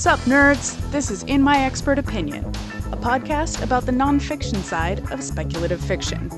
[0.00, 0.80] Sup, nerds?
[0.92, 2.46] This is In My Expert Opinion,
[2.90, 6.30] a podcast about the nonfiction side of speculative fiction.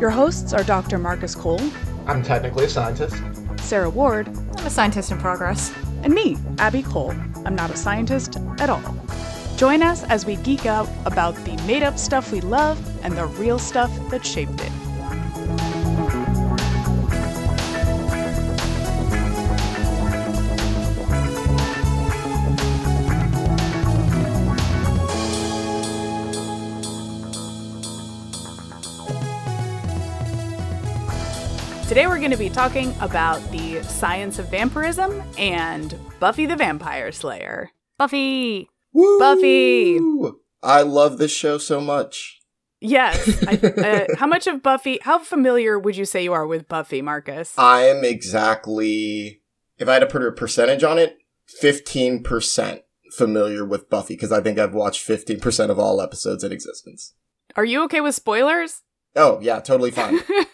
[0.00, 0.96] Your hosts are Dr.
[0.96, 1.60] Marcus Cole,
[2.06, 3.22] I'm technically a scientist.
[3.58, 5.70] Sarah Ward, I'm a scientist in progress.
[6.02, 7.14] and me, Abby Cole.
[7.44, 8.96] I'm not a scientist at all.
[9.58, 13.26] Join us as we geek out about the made up stuff we love and the
[13.26, 14.72] real stuff that shaped it.
[31.94, 37.12] Today we're going to be talking about the science of vampirism and Buffy the Vampire
[37.12, 37.70] Slayer.
[37.98, 38.68] Buffy.
[38.92, 39.20] Woo!
[39.20, 40.00] Buffy.
[40.60, 42.40] I love this show so much.
[42.80, 43.44] Yes.
[43.46, 47.00] I, uh, how much of Buffy, how familiar would you say you are with Buffy,
[47.00, 47.54] Marcus?
[47.56, 49.42] I am exactly,
[49.78, 51.18] if I had to put a percentage on it,
[51.62, 52.80] 15%
[53.12, 57.14] familiar with Buffy because I think I've watched 15% of all episodes in existence.
[57.54, 58.82] Are you okay with spoilers?
[59.14, 60.18] Oh, yeah, totally fine.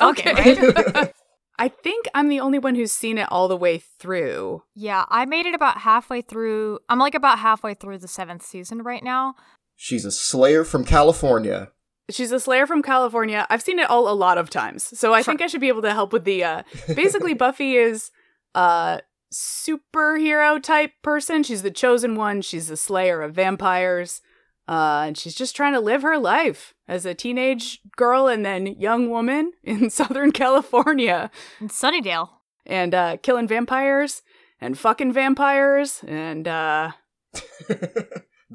[0.00, 0.32] Okay,
[1.58, 4.62] I think I'm the only one who's seen it all the way through.
[4.74, 6.80] Yeah, I made it about halfway through.
[6.88, 9.34] I'm like about halfway through the seventh season right now.
[9.76, 11.70] She's a slayer from California.
[12.10, 13.46] She's a Slayer from California.
[13.48, 15.82] I've seen it all a lot of times, so I think I should be able
[15.82, 16.44] to help with the.
[16.44, 16.62] Uh,
[16.94, 18.10] basically, Buffy is
[18.54, 19.00] a
[19.32, 21.42] superhero type person.
[21.42, 22.42] She's the chosen one.
[22.42, 24.20] She's the Slayer of vampires,
[24.68, 28.66] uh, and she's just trying to live her life as a teenage girl and then
[28.66, 32.28] young woman in Southern California, In Sunnydale.
[32.66, 34.22] and uh, killing vampires
[34.60, 36.92] and fucking vampires, and uh,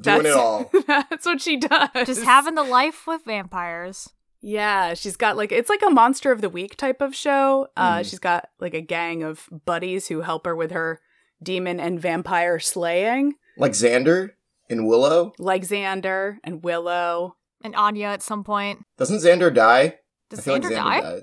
[0.00, 0.70] Doing it all.
[0.86, 1.88] that's what she does.
[2.06, 4.08] Just having the life with vampires.
[4.40, 7.68] Yeah, she's got like it's like a monster of the week type of show.
[7.76, 8.08] Uh Mhm.
[8.08, 11.00] she's got like a gang of buddies who help her with her
[11.42, 14.30] demon and vampire slaying, Like Xander
[14.70, 15.32] in Willow.
[15.38, 17.36] like Xander and Willow.
[17.62, 18.86] And Anya at some point.
[18.96, 19.98] Doesn't Xander die?
[20.30, 21.00] Does I feel Xander die?
[21.02, 21.22] died.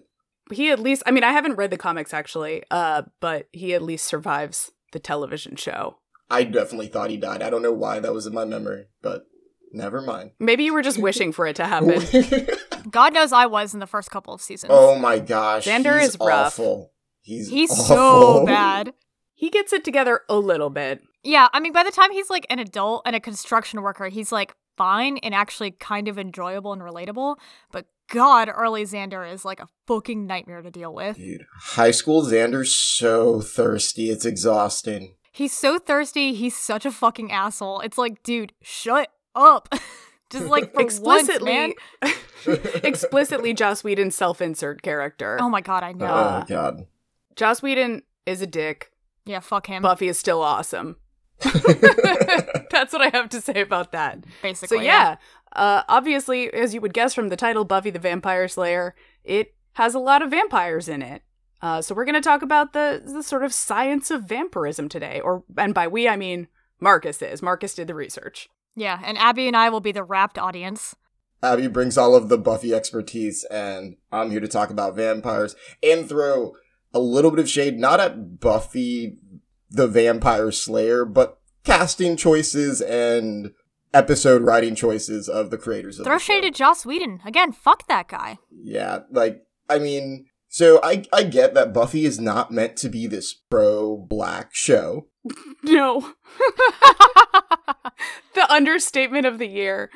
[0.52, 3.82] He at least I mean I haven't read the comics actually, uh but he at
[3.82, 5.98] least survives the television show.
[6.30, 7.42] I definitely thought he died.
[7.42, 9.26] I don't know why that was in my memory, but
[9.72, 10.32] never mind.
[10.40, 12.02] Maybe you were just wishing for it to happen.
[12.92, 14.72] God knows I was in the first couple of seasons.
[14.74, 15.66] oh my gosh.
[15.66, 16.60] Xander he's is rough.
[16.60, 16.92] Awful.
[17.22, 17.86] He's He's awful.
[17.86, 18.94] so bad.
[19.34, 21.02] he gets it together a little bit.
[21.28, 24.32] Yeah, I mean, by the time he's like an adult and a construction worker, he's
[24.32, 27.36] like fine and actually kind of enjoyable and relatable.
[27.70, 31.18] But God, early Xander is like a fucking nightmare to deal with.
[31.18, 34.10] Dude, high school Xander's so thirsty.
[34.10, 35.16] It's exhausting.
[35.34, 36.34] He's so thirsty.
[36.34, 37.82] He's such a fucking asshole.
[37.82, 39.68] It's like, dude, shut up.
[40.30, 41.76] Just like for explicitly once,
[42.46, 42.58] man.
[42.84, 45.38] explicitly Joss Whedon's self-insert character.
[45.42, 46.06] Oh my god, I know.
[46.06, 46.88] Oh god.
[47.36, 48.92] Joss Whedon is a dick.
[49.26, 49.84] yeah, fuck him.
[49.84, 50.96] Buffy is still awesome.
[52.72, 54.24] That's what I have to say about that.
[54.42, 55.18] basically, So yeah,
[55.54, 59.94] uh, obviously, as you would guess from the title, Buffy the Vampire Slayer, it has
[59.94, 61.22] a lot of vampires in it.
[61.62, 65.20] Uh, so we're going to talk about the the sort of science of vampirism today,
[65.20, 66.48] or and by we I mean
[66.80, 67.42] Marcus is.
[67.42, 68.50] Marcus did the research.
[68.76, 69.00] yeah.
[69.04, 70.96] And Abby and I will be the rapt audience.
[71.42, 76.08] Abby brings all of the Buffy expertise, and I'm here to talk about vampires and
[76.08, 76.54] throw
[76.94, 79.18] a little bit of shade, not at Buffy
[79.70, 83.52] the Vampire Slayer, but casting choices and
[83.94, 86.34] episode writing choices of the creators of Throw the show.
[86.34, 87.52] shade at Joss Whedon again.
[87.52, 88.38] Fuck that guy.
[88.52, 93.08] Yeah, like I mean, so I I get that Buffy is not meant to be
[93.08, 95.08] this pro black show.
[95.64, 96.14] No,
[98.34, 99.90] the understatement of the year.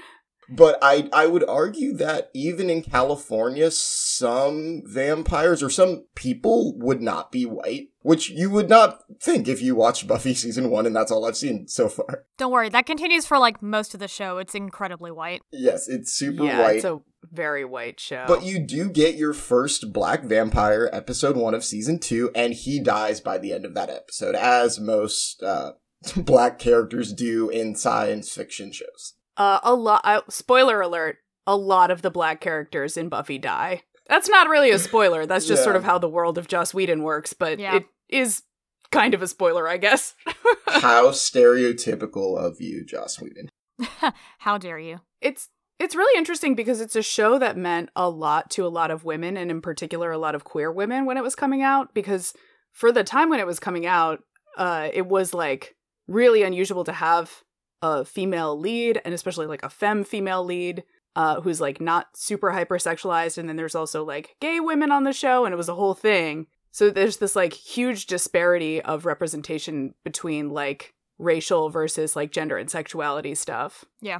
[0.51, 7.01] But I I would argue that even in California, some vampires or some people would
[7.01, 10.95] not be white, which you would not think if you watched Buffy season one, and
[10.95, 12.25] that's all I've seen so far.
[12.37, 14.39] Don't worry, that continues for like most of the show.
[14.39, 15.41] It's incredibly white.
[15.51, 16.75] Yes, it's super yeah, white.
[16.77, 16.99] it's a
[17.31, 18.25] very white show.
[18.27, 22.81] But you do get your first black vampire episode one of season two, and he
[22.81, 25.73] dies by the end of that episode, as most uh,
[26.17, 29.13] black characters do in science fiction shows.
[29.41, 30.01] Uh, a lot.
[30.03, 31.17] Uh, spoiler alert:
[31.47, 33.81] a lot of the black characters in Buffy die.
[34.07, 35.25] That's not really a spoiler.
[35.25, 37.33] That's just sort of how the world of Joss Whedon works.
[37.33, 37.77] But Yeah.
[37.77, 38.43] it is
[38.91, 40.13] kind of a spoiler, I guess.
[40.67, 43.49] How stereotypical of you, Joss Whedon.
[44.39, 44.99] How dare you?
[45.21, 45.49] it's
[45.79, 49.03] it's really interesting because it's a show that meant a lot to a lot of
[49.03, 51.93] women, and in particular, a lot of queer women when it was coming out.
[51.95, 52.33] Because
[52.71, 54.19] for the time when it was coming out,
[54.57, 55.75] uh, it was like
[56.07, 57.43] really unusual to have
[57.81, 60.83] a female lead, and especially like a femme female lead.
[61.13, 65.11] Uh, who's like not super hypersexualized, and then there's also like gay women on the
[65.11, 66.47] show, and it was a whole thing.
[66.71, 72.71] So there's this like huge disparity of representation between like racial versus like gender and
[72.71, 73.83] sexuality stuff.
[73.99, 74.19] Yeah.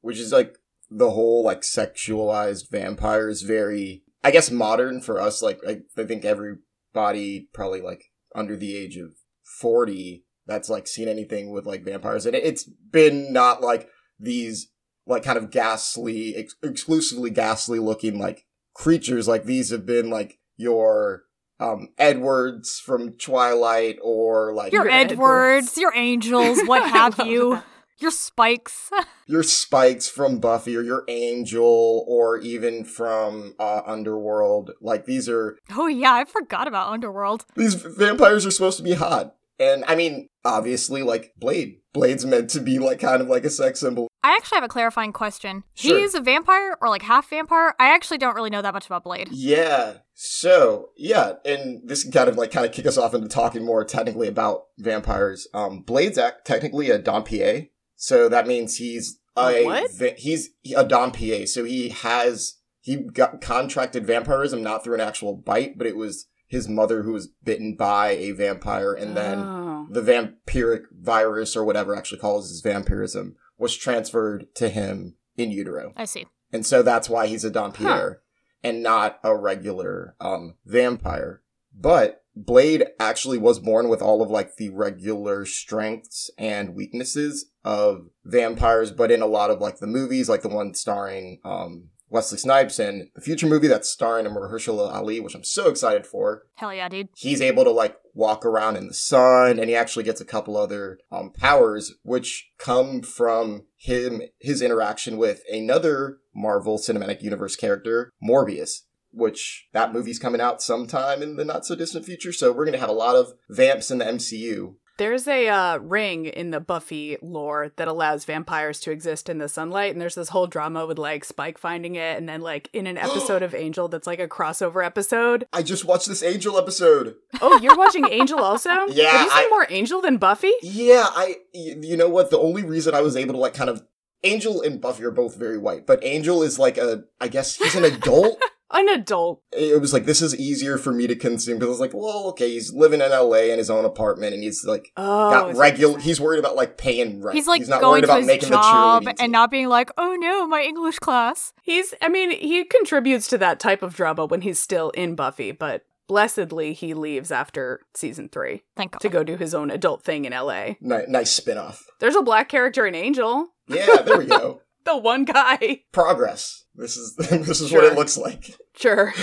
[0.00, 0.58] Which is like
[0.92, 6.04] the whole like sexualized vampire is very i guess modern for us like i, I
[6.04, 8.04] think everybody probably like
[8.34, 12.64] under the age of 40 that's like seen anything with like vampires and it, it's
[12.64, 14.68] been not like these
[15.06, 18.44] like kind of ghastly ex- exclusively ghastly looking like
[18.74, 21.22] creatures like these have been like your
[21.60, 27.54] um edwards from twilight or like Your Your Edwards, your angels, what have you.
[27.54, 27.64] that.
[27.98, 28.90] Your spikes.
[29.28, 34.72] your spikes from Buffy or your angel or even from uh, Underworld.
[34.80, 37.44] Like these are oh yeah, I forgot about Underworld.
[37.54, 39.36] these vampires are supposed to be hot.
[39.62, 41.76] And I mean, obviously like Blade.
[41.94, 44.08] Blade's meant to be like kind of like a sex symbol.
[44.22, 45.64] I actually have a clarifying question.
[45.74, 45.98] Sure.
[45.98, 47.74] He is a vampire or like half vampire?
[47.78, 49.28] I actually don't really know that much about Blade.
[49.30, 49.98] Yeah.
[50.14, 53.64] So, yeah, and this can kind of like kind of kick us off into talking
[53.64, 55.46] more technically about vampires.
[55.54, 57.68] Um Blade's act technically a Dhampir.
[57.96, 59.92] So that means he's A a what?
[59.92, 61.46] va- he's a Dhampir.
[61.46, 66.26] So he has he got contracted vampirism not through an actual bite, but it was
[66.52, 69.86] his mother who was bitten by a vampire and then Oh.
[69.90, 75.92] the vampiric virus or whatever actually causes vampirism was transferred to him in utero.
[75.96, 76.26] I see.
[76.52, 78.16] And so that's why he's a Dhampir
[78.62, 81.42] and not a regular um, vampire.
[81.74, 88.08] But Blade actually was born with all of like the regular strengths and weaknesses of
[88.24, 92.38] vampires, but in a lot of like the movies, like the one starring um, Wesley
[92.38, 96.74] Snipes and the future movie that's starring Mahershala Ali, which I'm so excited for Hell
[96.74, 97.08] yeah, dude.
[97.16, 100.56] he's able to like walk around in the sun and he actually gets a couple
[100.56, 108.12] other um, powers which come from him his interaction with another marvel cinematic universe character
[108.22, 108.82] morbius
[109.14, 112.74] which that movie's coming out sometime in the not so distant future so we're going
[112.74, 116.60] to have a lot of vamps in the mcu There's a uh, ring in the
[116.60, 120.86] Buffy lore that allows vampires to exist in the sunlight, and there's this whole drama
[120.86, 124.20] with like Spike finding it, and then like in an episode of Angel that's like
[124.20, 125.46] a crossover episode.
[125.52, 128.68] i just watched this angel episode Oh, you're watching Angel also?
[128.88, 130.52] Yeah, Have you seen I- more Angel than Buffy?
[130.62, 131.36] Yeah, I.
[131.54, 132.30] You know what?
[132.30, 133.82] The only reason I was able to like kind of
[134.24, 137.04] Angel and Buffy are both very white, but Angel is like a.
[137.20, 138.40] I guess he's an adult.
[138.72, 139.42] An adult.
[139.52, 142.28] it was like this is easier for me to consume because I was like, well,
[142.28, 145.98] okay, he's living in LA in his own apartment and he's like Oh, got regular.
[145.98, 147.36] He's worried about like paying rent.
[147.36, 149.90] He's like not going worried to about his making job the and not being like,
[149.98, 151.52] oh no, my English class.
[151.62, 151.94] He's.
[152.00, 155.84] I mean, he contributes to that type of drama when he's still in Buffy, but
[156.08, 159.00] blessedly he leaves after season three Thank God.
[159.00, 160.74] to go do his own adult thing in LA.
[160.80, 161.84] Ni- nice spin-off.
[162.00, 163.48] There's a black character in Angel.
[163.68, 164.60] Yeah, there we go.
[164.84, 165.82] The one guy.
[165.92, 166.64] Progress.
[166.74, 168.56] This is this is what it looks like.
[168.76, 169.14] Sure.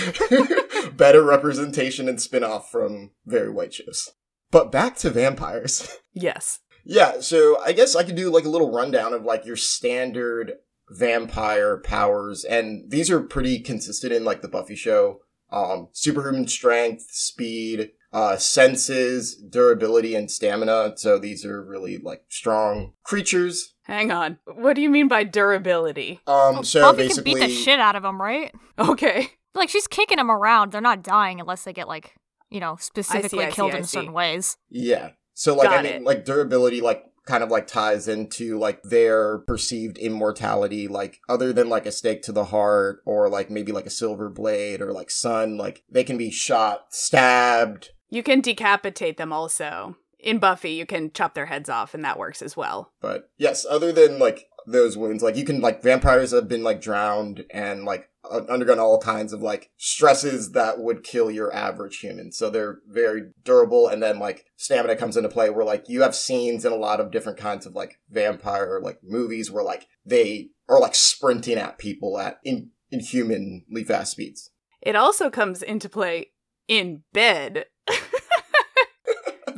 [0.96, 4.10] Better representation and spin-off from very white shows.
[4.50, 5.98] But back to vampires.
[6.12, 6.60] Yes.
[6.84, 10.54] Yeah, so I guess I could do like a little rundown of like your standard
[10.88, 15.20] vampire powers, and these are pretty consistent in like the Buffy show.
[15.52, 20.94] Um, superhuman strength, speed, uh, senses, durability, and stamina.
[20.96, 23.74] So these are really like strong creatures.
[23.90, 24.38] Hang on.
[24.44, 26.20] What do you mean by durability?
[26.26, 28.54] Um, Well, so Buffy basically, can beat the shit out of them, right?
[28.78, 29.28] Okay.
[29.54, 30.70] Like she's kicking them around.
[30.70, 32.14] They're not dying unless they get like,
[32.50, 34.56] you know, specifically I see, killed I in certain ways.
[34.70, 35.10] yeah.
[35.34, 36.02] So like I mean, it.
[36.04, 41.68] like durability, like kind of like ties into like their perceived immortality, like other than
[41.68, 45.10] like a stake to the heart or like maybe like a silver blade or like
[45.10, 47.90] sun, like they can be shot, stabbed.
[48.08, 49.96] You can decapitate them also.
[50.22, 52.92] In Buffy, you can chop their heads off, and that works as well.
[53.00, 56.80] But yes, other than like those wounds, like you can like vampires have been like
[56.80, 62.32] drowned and like undergone all kinds of like stresses that would kill your average human.
[62.32, 63.88] So they're very durable.
[63.88, 67.00] And then like stamina comes into play where like you have scenes in a lot
[67.00, 71.78] of different kinds of like vampire like movies where like they are like sprinting at
[71.78, 74.50] people at in inhumanly fast speeds.
[74.82, 76.32] It also comes into play
[76.68, 77.66] in bed.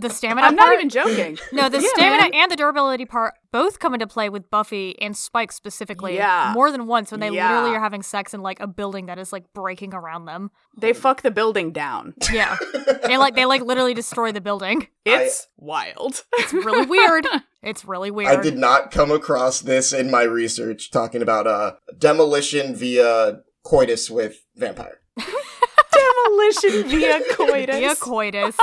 [0.02, 1.38] The stamina I'm not part- even joking.
[1.52, 2.34] No, the Yeah, stamina man.
[2.34, 6.14] and the durability part both come into play with Buffy and Spike specifically.
[6.16, 6.52] Yeah.
[6.54, 7.48] More than once when they Yeah.
[7.50, 10.50] literally are having sex in like a building that is like breaking around them.
[10.76, 12.14] They fuck the building down.
[12.32, 12.56] Yeah.
[13.06, 14.88] they like they like literally destroy the building.
[15.04, 16.24] It's wild.
[16.34, 17.26] It's really weird.
[17.64, 18.28] It's really weird.
[18.36, 24.10] I did not come across this in my research talking about uh demolition via coitus
[24.10, 24.98] with vampire.
[25.92, 27.76] Demolition via coitus.
[27.76, 28.56] Via coitus.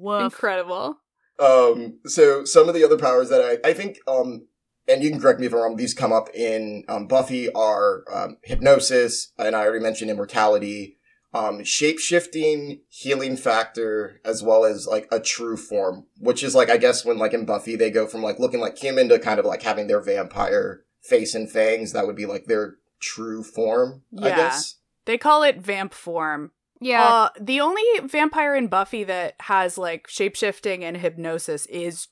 [0.00, 0.22] Woof.
[0.34, 0.96] Incredible.
[1.38, 4.46] Um, so some of the other powers that I, I think, um,
[4.88, 8.04] and you can correct me if I'm wrong, these come up in um, Buffy are
[8.12, 10.96] um, hypnosis, and I already mentioned immortality.
[11.32, 16.68] um, shape shifting, healing factor, as well as like a true form, which is like
[16.68, 19.38] I guess when like in Buffy they go from like looking like human to kind
[19.38, 21.92] of like having their vampire face and fangs.
[21.92, 24.36] That would be like their true form, I Yeah.
[24.36, 24.76] guess.
[25.04, 26.50] They call it vamp form.
[26.80, 27.04] Yeah.
[27.04, 32.08] Uh, the only vampire in Buffy that has like shapeshifting and hypnosis is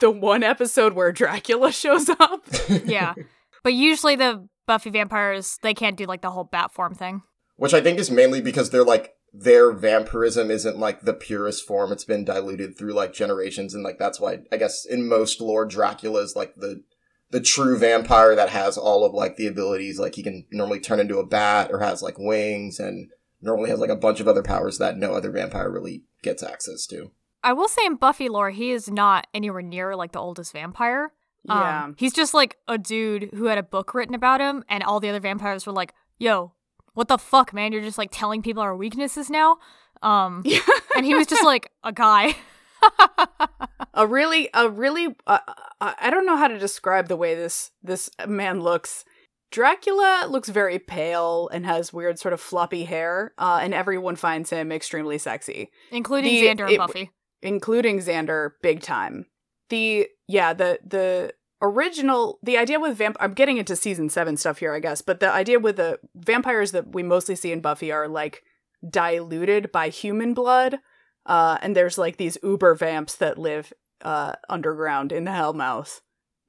[0.00, 2.44] the one episode where Dracula shows up.
[2.84, 3.14] yeah.
[3.62, 7.22] But usually the Buffy vampires, they can't do like the whole bat form thing.
[7.56, 11.92] Which I think is mainly because they're like their vampirism isn't like the purest form.
[11.92, 15.66] It's been diluted through like generations, and like that's why I guess in most lore
[15.66, 16.82] Dracula is like the
[17.30, 19.98] the true vampire that has all of like the abilities.
[19.98, 23.10] Like he can normally turn into a bat or has like wings, and
[23.40, 26.86] normally has like a bunch of other powers that no other vampire really gets access
[26.86, 27.10] to.
[27.42, 31.12] I will say in Buffy lore, he is not anywhere near like the oldest vampire.
[31.48, 31.88] Um, yeah.
[31.96, 35.08] he's just like a dude who had a book written about him, and all the
[35.08, 36.52] other vampires were like, yo,
[36.94, 37.72] what the fuck, man?
[37.72, 39.58] You're just like telling people our weaknesses now?
[40.02, 40.44] Um,
[40.96, 42.36] and he was just like a guy.
[43.94, 45.38] a really a really uh,
[45.80, 49.04] I I don't know how to describe the way this this man looks.
[49.50, 54.50] Dracula looks very pale and has weird sort of floppy hair, uh, and everyone finds
[54.50, 57.10] him extremely sexy, including The- Xander and it- Buffy.
[57.42, 59.26] including Xander, big time.
[59.70, 64.58] The yeah the the original the idea with vamp I'm getting into season seven stuff
[64.58, 67.90] here I guess, but the idea with the vampires that we mostly see in Buffy
[67.92, 68.42] are like
[68.88, 70.78] diluted by human blood,
[71.26, 76.00] uh, and there's like these uber vamps that live uh underground in the Hellmouth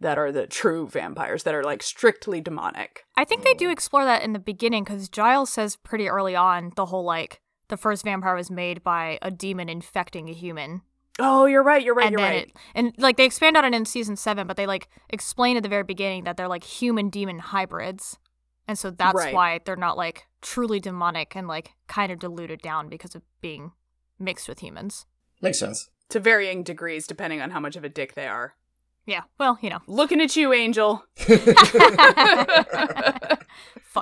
[0.02, 3.06] that are the true vampires that are like strictly demonic.
[3.18, 6.72] I think they do explore that in the beginning because Giles says pretty early on
[6.76, 10.82] the whole like the first vampire was made by a demon infecting a human.
[11.20, 11.84] Oh, you're right.
[11.84, 12.06] You're right.
[12.08, 12.48] and you're right.
[12.48, 15.64] it and like they expand on it in season seven, but they like explain at
[15.64, 18.18] the very beginning that they're like human demon hybrids.
[18.68, 19.34] And so that's Right.
[19.34, 23.74] why they're not like truly demonic and like kind of diluted down because of being
[24.18, 25.06] mixed with humans.
[25.42, 25.90] Makes sense.
[26.10, 28.56] to varying degrees depending on how much of a dick they are.
[29.10, 29.22] Yeah.
[29.40, 29.80] Well, you know.
[29.88, 31.04] Looking at you, Angel.
[31.18, 31.40] Fuck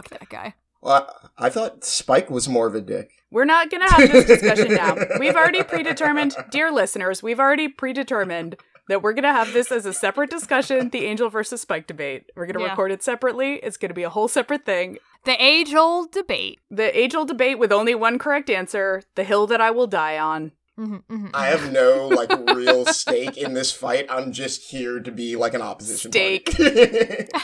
[0.09, 0.53] that guy.
[0.81, 3.09] Well, I, I thought Spike was more of a dick.
[3.31, 4.95] We're not going to have this discussion now.
[5.19, 8.55] We've already predetermined, dear listeners, we've already predetermined
[8.87, 12.29] that we're going to have this as a separate discussion, the Angel versus Spike debate.
[12.37, 12.69] We're going to Yeah.
[12.69, 13.55] record it separately.
[13.55, 14.97] It's going to be a whole separate thing.
[15.25, 16.59] The age old debate.
[16.71, 20.17] The age old debate with only one correct answer, the hill that I will die
[20.17, 20.53] on.
[20.77, 24.05] Mhm, mhm, I have no like real stake in this fight.
[24.09, 26.53] I'm just here to be like an opposition Stake.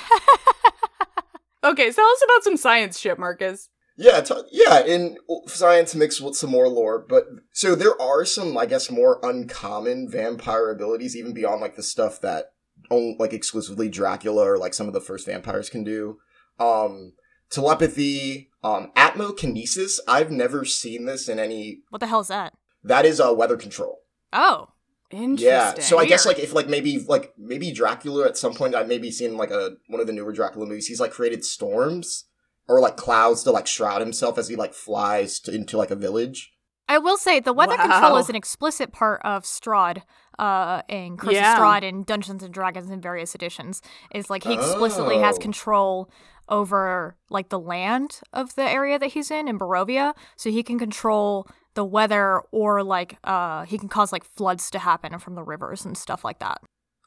[1.66, 3.70] Okay, so tell us about some science shit, Marcus.
[3.96, 5.16] yeah, t- yeah, in
[5.48, 7.24] science mixed with some more lore, but
[7.54, 12.20] so there are some, I guess, more uncommon vampire abilities, even beyond like the stuff
[12.20, 12.48] that
[12.92, 16.18] only like exclusively Dracula or like some of the first vampires can do.
[16.60, 17.14] Um,
[17.50, 20.00] telepathy, um, atmokinesis.
[20.06, 21.80] I've never seen this in any.
[21.92, 22.54] What the hell is that?
[22.84, 24.00] That is uh, weather control.
[24.32, 24.70] Oh.
[25.12, 25.48] Interesting.
[25.48, 28.82] Yeah, so I guess like if like maybe like maybe Dracula at some point I
[28.82, 32.26] maybe seen like a one of the newer Dracula movies he's like created storms
[32.68, 35.96] or like clouds to like shroud himself as he like flies to, into like a
[35.96, 36.52] village.
[36.90, 37.84] I will say the weather Wow.
[37.92, 40.02] control is an explicit part of Strahd,
[40.40, 41.60] uh, in Curse Yeah.
[41.60, 43.84] Strahd in Dungeons and Dragons in various editions.
[44.16, 45.42] Is like he explicitly has Oh.
[45.42, 46.10] control
[46.50, 50.80] over like the land of the area that he's in in Barovia, so he can
[50.80, 55.44] control the weather or like uh he can cause like floods to happen from the
[55.44, 56.62] rivers and stuff like that.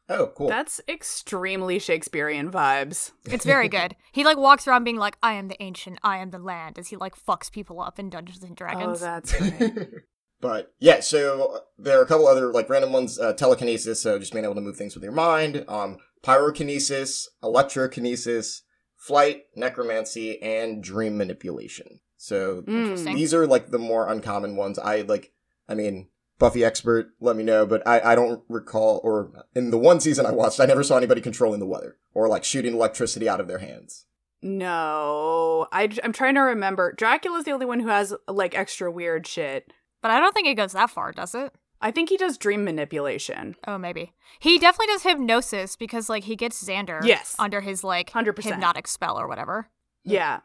[0.09, 0.49] Oh, cool.
[0.49, 3.11] That's extremely Shakespearean vibes.
[3.25, 3.97] It's very good.
[4.13, 6.89] He like walks around being like, "I am the ancient, I am the land," as
[6.89, 9.03] he like fucks people up in Dungeons and Dragons.
[9.03, 9.89] Oh, that's right.
[10.41, 13.19] but yeah, so uh, there are a couple other like random ones.
[13.19, 15.67] Uh, telekinesis, so just being able to move things with your mind.
[15.69, 18.63] Um, pyrokinesis, electrokinesis,
[18.97, 22.01] flight, necromancy, and dream manipulation.
[22.17, 23.05] So Mm.
[23.15, 24.79] These are like the more uncommon ones.
[24.79, 25.33] I like.
[25.69, 26.09] I mean,
[26.39, 27.67] Buffy expert, let me know.
[27.67, 30.97] But I I don't recall or in the one season I watched, I never saw
[30.97, 34.07] anybody controlling the weather or like shooting electricity out of their hands.
[34.43, 36.93] No, I, I'm trying to remember.
[36.93, 39.73] Dracula's the only one who has like extra weird shit.
[40.03, 41.53] But I don't think it goes that far, does it?
[41.81, 43.57] I think he does dream manipulation.
[43.67, 44.13] Oh, maybe.
[44.39, 47.35] He definitely does hypnosis because, like, he gets Xander Yes.
[47.39, 48.43] under his, like, 100%.
[48.45, 49.69] hypnotic spell or whatever.
[50.05, 50.41] Yeah.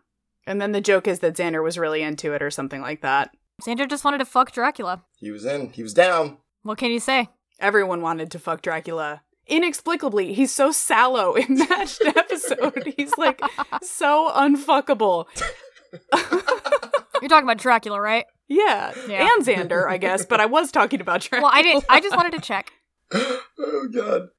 [0.45, 3.36] And then the joke is that Xander was really into it or something like that.
[3.62, 5.03] Xander just wanted to fuck Dracula.
[5.17, 5.69] He was in.
[5.71, 6.38] He was down.
[6.63, 7.29] What can you say?
[7.60, 9.21] Everyone wanted to fuck Dracula.
[9.48, 12.93] Inexplicably, he's so sallow in that episode.
[12.95, 13.41] He's like
[13.81, 15.25] so unfuckable.
[17.21, 18.25] You're talking about Dracula, right?
[18.48, 18.93] Yeah.
[19.07, 19.29] Yeah.
[19.31, 21.43] And Xander, I guess, but I was talking about Dracula.
[21.43, 21.86] Well, I didn't.
[21.89, 22.71] I just wanted to check.
[23.13, 24.29] oh god.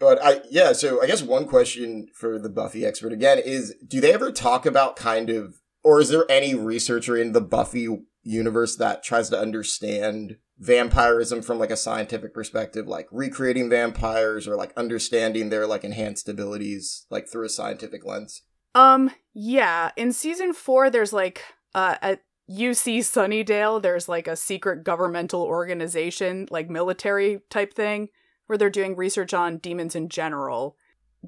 [0.00, 4.00] But I yeah, so I guess one question for the Buffy expert again is do
[4.00, 7.86] they ever talk about kind of or is there any researcher in the Buffy
[8.22, 14.56] universe that tries to understand vampirism from like a scientific perspective, like recreating vampires or
[14.56, 18.42] like understanding their like enhanced abilities, like through a scientific lens?
[18.74, 19.90] Um, yeah.
[19.96, 21.42] In season four, there's like
[21.74, 28.08] uh at UC Sunnydale, there's like a secret governmental organization, like military type thing,
[28.50, 30.76] where they're doing research on demons in general.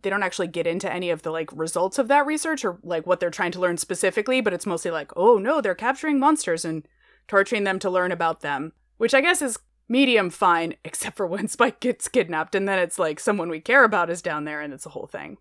[0.00, 3.06] They don't actually get into any of the like results of that research or like
[3.06, 6.64] what they're trying to learn specifically, but it's mostly like, oh no, they're capturing monsters
[6.64, 6.86] and
[7.28, 9.56] torturing them to learn about them, which I guess is
[9.88, 13.84] medium fine, except for when Spike gets kidnapped, and then it's like someone we care
[13.84, 15.38] about is down there, and it's a whole thing.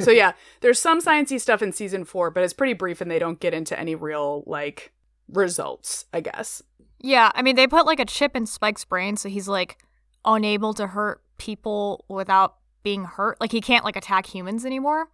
[0.00, 3.18] so yeah, there's some sciencey stuff in season four, but it's pretty brief, and they
[3.18, 4.92] don't get into any real like
[5.28, 6.04] results.
[6.12, 6.62] I guess.
[7.00, 9.78] Yeah, I mean, they put like a chip in Spike's brain, so he's like
[10.24, 13.40] unable to hurt people without being hurt.
[13.40, 15.08] Like he can't like attack humans anymore.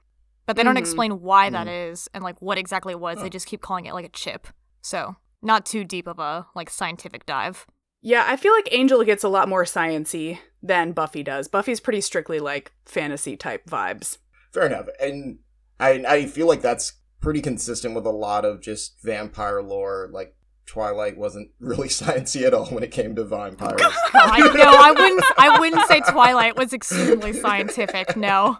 [0.47, 0.81] But they don't Mhm.
[0.81, 1.91] explain why that Mhm.
[1.93, 3.19] is and like what exactly it was.
[3.19, 3.23] Oh.
[3.23, 4.47] They just keep calling it like a chip.
[4.81, 7.67] So not too deep of a like scientific dive.
[8.01, 11.49] Yeah, I feel like Angel gets a lot more sciency than Buffy does.
[11.49, 14.19] Buffy's pretty strictly like fantasy type vibes.
[14.55, 14.87] Fair enough.
[15.01, 15.41] And
[15.79, 20.09] I I feel like that's pretty consistent with a lot of just vampire lore.
[20.13, 20.35] Like
[20.69, 23.81] Twilight wasn't really sciencey at all when it came to vampires.
[24.13, 25.25] I, no, I wouldn't.
[25.39, 28.17] I wouldn't say Twilight was extremely scientific.
[28.17, 28.59] No.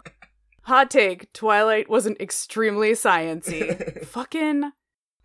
[0.63, 4.05] Hot take: Twilight wasn't extremely sciency.
[4.05, 4.71] Fucking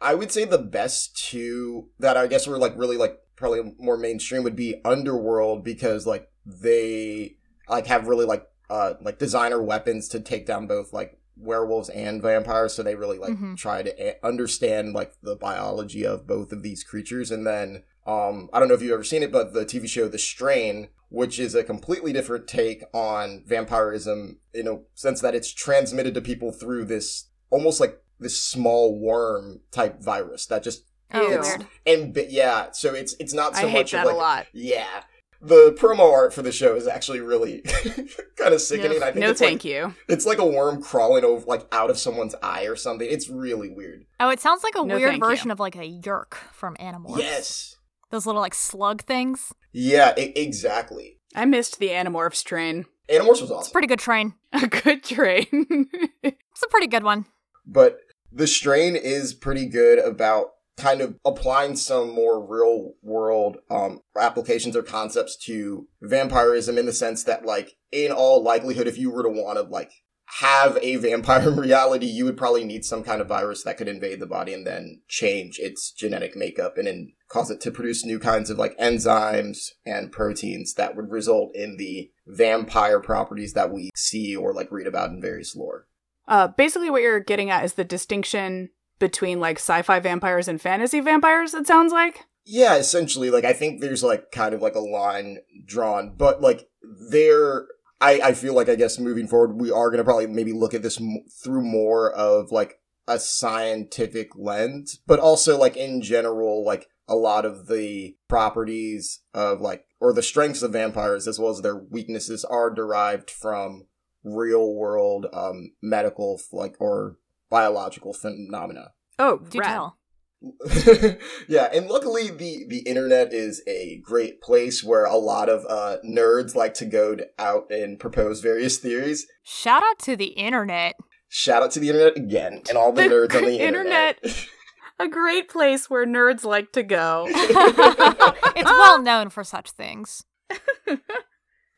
[0.05, 3.97] I would say the best two that I guess were like really like probably more
[3.97, 7.37] mainstream would be Underworld because like they
[7.69, 12.23] like have really like uh like designer weapons to take down both like werewolves and
[12.23, 13.57] vampires so they really like Mhm.
[13.57, 18.49] try to a- understand like the biology of both of these creatures and then um
[18.53, 21.39] I don't know if you've ever seen it but the TV show The Strain which
[21.39, 26.53] is a completely different take on vampirism in a sense that it's transmitted to people
[26.53, 31.41] through this almost like this small worm type virus that just Oh, Ew.
[31.41, 31.67] weird.
[31.87, 34.19] and but yeah so it's it's not so I hate much that of like a
[34.19, 34.47] lot.
[34.53, 35.03] yeah
[35.47, 37.61] the promo art for the show is actually really
[38.37, 39.95] kind of sickening i think No, it's thank like, you.
[40.09, 43.69] it's like a worm crawling over like out of someone's eye or something it's really
[43.69, 45.29] weird Oh, it sounds like a No, weird thank you.
[45.29, 47.19] version of like a Yeerk from Animorphs.
[47.19, 47.77] yes
[48.11, 49.53] Those little like slug things.
[49.73, 52.87] yeah e- exactly I missed the Animorphs train.
[53.11, 54.35] animorphs was It's a awesome pretty good train.
[54.53, 55.47] A good train.
[56.23, 57.27] It's a pretty good one.
[57.67, 57.99] but
[58.33, 64.77] the strain is pretty good about kind of applying some more real world um, applications
[64.77, 69.23] or concepts to vampirism in the sense that like in all likelihood if you were
[69.23, 69.93] to want to like
[70.41, 73.89] have a vampire in reality you would probably need some kind of virus that could
[73.89, 78.05] invade the body and then change its genetic makeup and then cause it to produce
[78.05, 83.73] new kinds of like enzymes and proteins that would result in the vampire properties that
[83.73, 85.87] we see or like read about in various lore.
[86.27, 91.01] Uh, basically, what you're getting at is the distinction between like sci-fi vampires and fantasy
[91.01, 91.55] vampires.
[91.55, 92.25] It sounds like.
[92.47, 96.69] Yeah, essentially, like I think there's like kind of like a line drawn, but like
[97.11, 97.67] there,
[98.01, 100.83] I I feel like I guess moving forward, we are gonna probably maybe look at
[100.83, 106.89] this m- through more of like a scientific lens, but also like in general, like
[107.09, 111.61] a lot of the properties of like or the strengths of vampires as well as
[111.61, 113.87] their weaknesses are derived from
[114.23, 117.19] real world um medical like or
[117.59, 118.87] biological phenomena
[119.19, 119.69] Oh, Do rad.
[119.69, 119.97] tell.
[121.49, 125.97] yeah, and luckily the the internet is a great place where a lot of uh,
[126.05, 129.27] nerds like to go out and propose various theories.
[129.43, 130.97] Shout out to the internet.
[131.29, 134.19] Shout out to the internet again and all the, The nerds on the internet.
[134.23, 134.49] internet.
[135.01, 137.27] A great place where nerds like to go.
[137.29, 140.23] it's well known for such things.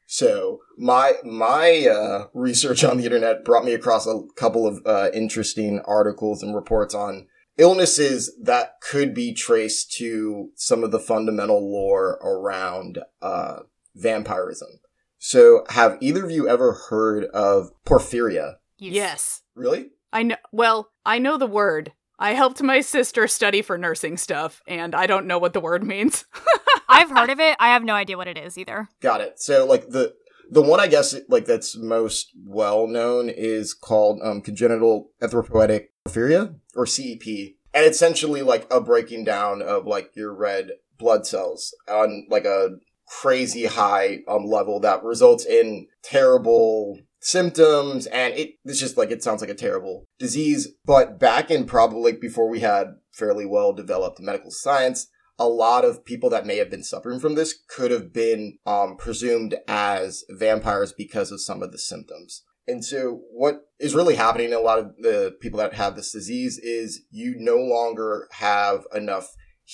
[0.07, 5.11] So my my uh, research on the internet brought me across a couple of uh,
[5.13, 7.27] interesting articles and reports on
[7.59, 13.61] illnesses that could be traced to some of the fundamental lore around uh,
[13.95, 14.81] vampirism.
[15.19, 18.57] So, have either of you ever heard of porphyria?
[18.79, 19.43] yes.
[19.55, 19.91] Really?
[20.13, 20.37] I know.
[20.53, 21.93] Well, I know the word.
[22.19, 25.85] I helped my sister study for nursing stuff, and I don't know what the word
[25.85, 26.25] means.
[26.89, 27.57] I've heard of it.
[27.61, 28.89] I have no idea what it is either.
[29.01, 29.41] Got it.
[29.41, 30.15] So, like the
[30.51, 36.55] the one I guess like that's most well known is called um, congenital erythropoietic porphyria
[36.75, 41.75] or CEP, and it's essentially like a breaking down of like your red blood cells
[41.89, 42.71] on like a
[43.07, 49.23] crazy high um level that results in terrible symptoms and it it's just like it
[49.23, 54.21] sounds like a terrible disease but back in probably before we had fairly well developed
[54.21, 58.13] medical science a lot of people that may have been suffering from this could have
[58.13, 62.43] been um, presumed as vampires because of some of the symptoms.
[62.67, 66.11] And so, what is really happening to a lot of the people that have this
[66.11, 69.29] disease is you no longer have enough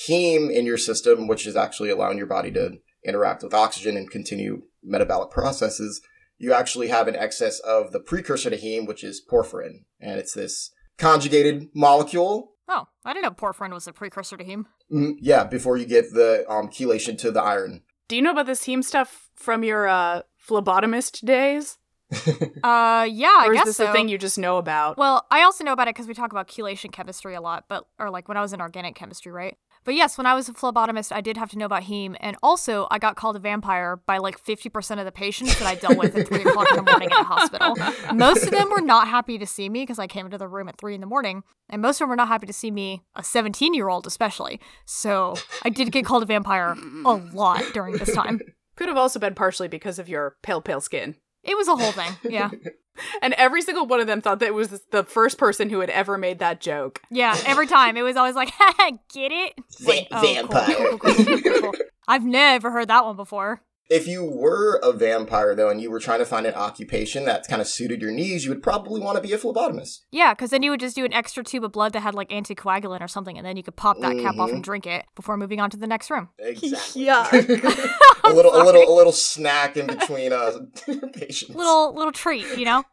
[0.08, 2.72] heme in your system, which is actually allowing your body to
[3.06, 6.02] interact with oxygen and continue metabolic processes.
[6.42, 9.84] You actually have an excess of the precursor to heme, which is porphyrin.
[10.00, 12.54] And it's this conjugated molecule.
[12.66, 14.64] Oh, I didn't know porphyrin was a precursor to heme.
[14.92, 17.82] Mm, yeah, before you get the um, chelation to the iron.
[18.08, 21.78] Do you know about this heme stuff from your uh, phlebotomist days?
[22.62, 23.90] Uh, yeah, I or is guess this so.
[23.90, 24.98] a thing you just know about?
[24.98, 27.86] Well, I also know about it because we talk about chelation chemistry a lot, but
[27.98, 29.56] or like when I was in organic chemistry, right?
[29.84, 32.36] But yes, when I was a phlebotomist, I did have to know about heme, and
[32.42, 35.74] also I got called a vampire by like fifty percent of the patients that I
[35.74, 37.76] dealt with at three o'clock in the morning at the hospital.
[38.14, 40.68] Most of them were not happy to see me because I came into the room
[40.68, 43.02] at three in the morning, and most of them were not happy to see me,
[43.16, 44.60] a seventeen-year-old especially.
[44.84, 48.40] So I did get called a vampire a lot during this time.
[48.76, 51.16] Could have also been partially because of your pale, pale skin.
[51.42, 52.50] It was a whole thing, yeah.
[53.22, 55.90] And every single one of them thought that it was the first person who had
[55.90, 57.00] ever made that joke.
[57.10, 58.52] Yeah, every time it was always like,
[59.12, 59.54] "Get it?
[59.80, 60.74] Va- Oh, cool, vampire.
[60.76, 61.72] cool, cool, cool, cool, cool.
[62.08, 63.62] I've never heard that one before.
[63.90, 67.46] If you were a vampire, though, and you were trying to find an occupation that
[67.46, 70.00] kind of suited your needs, you would probably want to be a phlebotomist.
[70.10, 72.30] Yeah, because then you would just do an extra tube of blood that had like
[72.30, 75.36] anticoagulant or something, and then you could pop that cap off and drink it before
[75.36, 76.30] moving on to the next room.
[76.38, 77.04] Exactly.
[77.04, 77.28] Yeah.
[78.24, 80.60] a little, a little, a little snack in between uh
[81.12, 81.54] patients.
[81.54, 82.84] Little little treat, you know?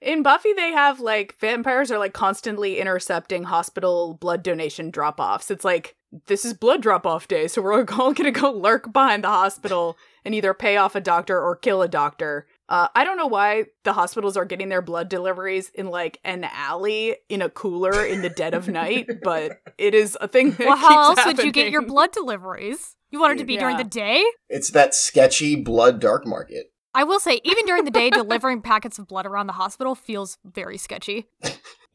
[0.00, 5.50] In Buffy, they have like vampires are like constantly intercepting hospital blood donation drop offs.
[5.50, 9.24] It's like, this is blood drop off day, so we're all gonna go lurk behind
[9.24, 12.46] the hospital and either pay off a doctor or kill a doctor.
[12.68, 16.44] Uh, I don't know why the hospitals are getting their blood deliveries in like an
[16.44, 20.52] alley in a cooler in the dead of night, but it is a thing.
[20.52, 22.96] That well, how else keeps would you get your blood deliveries?
[23.10, 24.22] You want it to be during the day?
[24.50, 26.72] It's that sketchy blood dark market.
[26.98, 30.36] I will say, even during the day, delivering packets of blood around the hospital feels
[30.44, 31.28] very sketchy.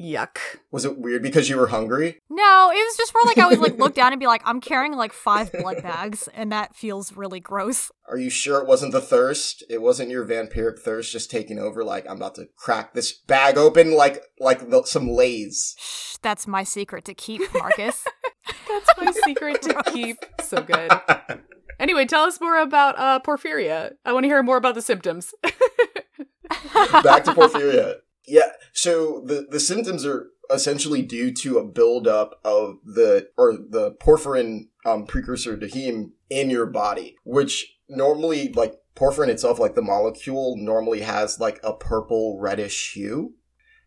[0.02, 0.38] Yuck.
[0.72, 2.22] Was it weird because you were hungry?
[2.30, 4.62] No, it was just more like I would like look down and be like, I'm
[4.62, 7.92] carrying like five blood bags, and that feels really gross.
[8.08, 9.62] Are you sure it wasn't the thirst?
[9.70, 11.84] It wasn't your vampiric thirst just taking over.
[11.84, 15.76] Like I'm about to crack this bag open, like like the, some lays.
[15.80, 18.06] Shh, that's my secret to keep, Marcus.
[18.68, 20.18] That's my secret to keep.
[20.42, 20.92] So good.
[21.80, 23.94] Anyway, tell us more about uh, porphyria.
[24.06, 25.34] I want to hear more about the symptoms.
[25.44, 27.96] Back to porphyria.
[28.28, 28.52] Yeah.
[28.74, 34.68] So the the symptoms are essentially due to a buildup of the or the porphyrin
[34.86, 40.56] um, precursor to heme in your body, which normally like porphyrin itself, like the molecule,
[40.58, 43.34] normally has like a purple reddish hue.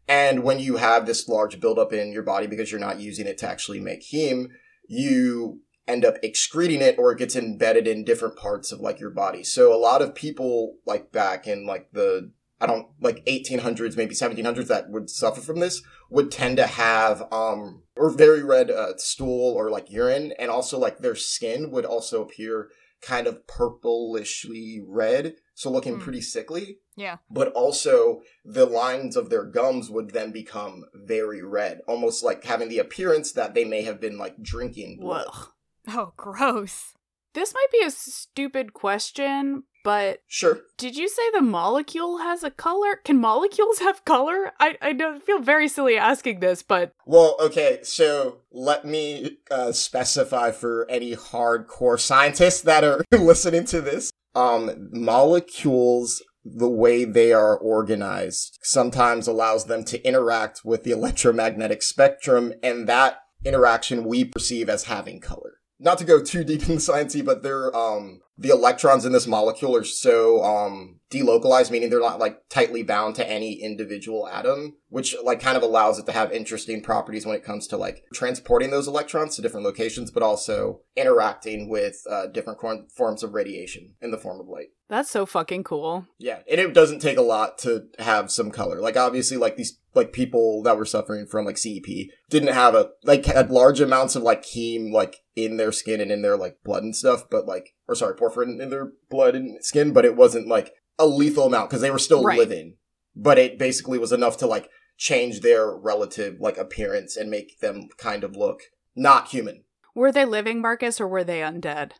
[0.09, 3.38] And when you have this large buildup in your body because you're not using it
[3.38, 4.49] to actually make heme,
[4.88, 9.11] you end up excreting it or it gets embedded in different parts of like your
[9.11, 9.44] body.
[9.44, 14.14] So a lot of people like back in like the I don't like 1800s, maybe
[14.14, 18.96] 1700s that would suffer from this would tend to have um or very red uh,
[18.96, 22.70] stool or like urine, and also like their skin would also appear
[23.03, 26.01] kind of purplishly red, so looking Hmm.
[26.01, 26.79] pretty sickly.
[26.96, 27.18] Yeah.
[27.31, 32.68] But also the lines of their gums would then become very red, almost like having
[32.68, 35.27] the appearance that they may have been like drinking blood.
[35.31, 35.49] Whoa.
[35.88, 36.94] Oh, gross.
[37.35, 40.61] This might be a stupid question, but Sure.
[40.79, 42.96] did you say the molecule has a color?
[43.05, 44.53] Can molecules have color?
[44.59, 49.72] I, I don't feel very silly asking this, but Well, okay, so let me uh,
[49.72, 54.11] specify for any hardcore scientists that are listening to this.
[54.35, 61.83] Um, molecules, the way they are organized, sometimes allows them to interact with the electromagnetic
[61.83, 65.61] spectrum, and that interaction we perceive as having color.
[65.78, 69.26] Not to go too deep in the sciencey, but they're um the electrons in this
[69.26, 74.77] molecule are so um delocalized, meaning they're not like tightly bound to any individual atom,
[74.88, 78.05] which like kind of allows it to have interesting properties when it comes to like
[78.12, 82.59] transporting those electrons to different locations, but also interacting with uh, different
[82.90, 84.69] forms of radiation in the form of light.
[84.88, 86.07] that's so fucking cool.
[86.19, 88.81] Yeah, and it doesn't take a lot to have some color.
[88.81, 92.90] Like obviously, like these like people that were suffering from like CEP didn't have a
[93.05, 96.59] like had large amounts of like heme like in their skin and in their like
[96.64, 100.16] blood and stuff, but like or sorry, porphyrin in their blood and skin, but it
[100.16, 102.38] wasn't like a lethal amount because they were still Right.
[102.38, 102.76] living.
[103.14, 107.88] But it basically was enough to like change their relative like appearance and make them
[107.98, 108.62] kind of look
[108.94, 109.64] not human.
[109.94, 111.92] Were they living, Marcus, or were they undead?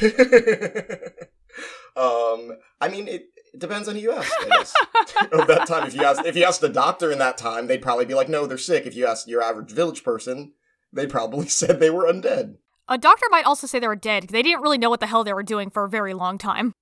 [1.96, 4.32] um, I mean, it, it depends on who you ask.
[4.40, 4.74] I guess
[5.32, 7.82] of that time, if you ask if you ask the doctor in that time, they'd
[7.82, 10.52] probably be like, "No, they're sick." If you ask your average village person,
[10.92, 12.56] they probably said they were undead.
[12.88, 14.22] A doctor might also say they were dead.
[14.22, 16.38] Because they didn't really know what the hell they were doing for a very long
[16.38, 16.72] time.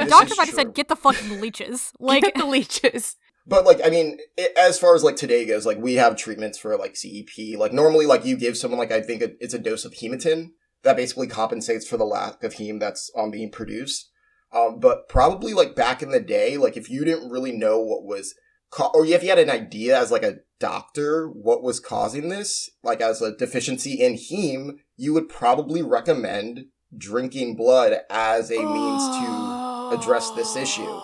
[0.00, 3.16] A This doctor is might have said, "Get the fucking leeches." Like, Get the leeches.
[3.46, 6.58] But like, I mean, i as far as like today goes, like we have treatments
[6.58, 7.58] for like CEP.
[7.58, 10.50] Like normally, like you give someone like I think it- it's a dose of hematin
[10.82, 14.10] that basically compensates for the lack of heme that's um being produced.
[14.52, 18.04] Um, but probably like back in the day, like if you didn't really know what
[18.04, 18.34] was,
[18.70, 22.68] ca- or if you had an idea as like a doctor what was causing this,
[22.82, 29.02] like as a deficiency in heme, you would probably recommend drinking blood as a means
[29.18, 29.59] to
[29.90, 31.00] address this issue.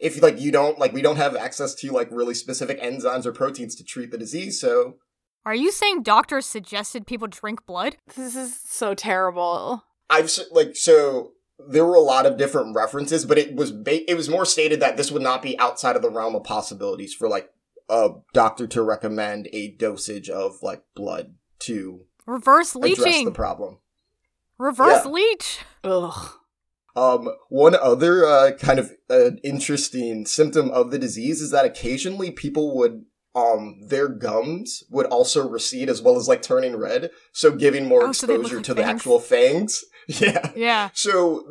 [0.00, 3.32] if like you don't like we don't have access to like really specific enzymes or
[3.32, 4.96] proteins to treat the disease so
[5.46, 7.96] are you saying doctors suggested people drink blood?
[8.14, 9.84] This is so terrible.
[10.10, 11.32] i've like so
[11.68, 14.78] there were a lot of different references but it was ba- it was more stated
[14.80, 17.50] that this would not be outside of the realm of possibilities for like
[17.88, 23.32] a doctor to recommend a dosage of like blood to Reverse address the leeching.
[23.32, 23.78] problem
[24.58, 25.10] Reverse Yeah.
[25.10, 25.60] leech.
[25.84, 26.37] Ugh.
[26.98, 32.30] Um, one other uh, kind of uh, interesting symptom of the disease is that occasionally
[32.32, 37.52] people would um their gums would also recede as well as like turning red, so
[37.52, 39.84] giving more Oh, so exposure like to the actual fangs.
[40.08, 40.52] Yeah.
[40.56, 40.88] Yeah.
[40.94, 41.44] So,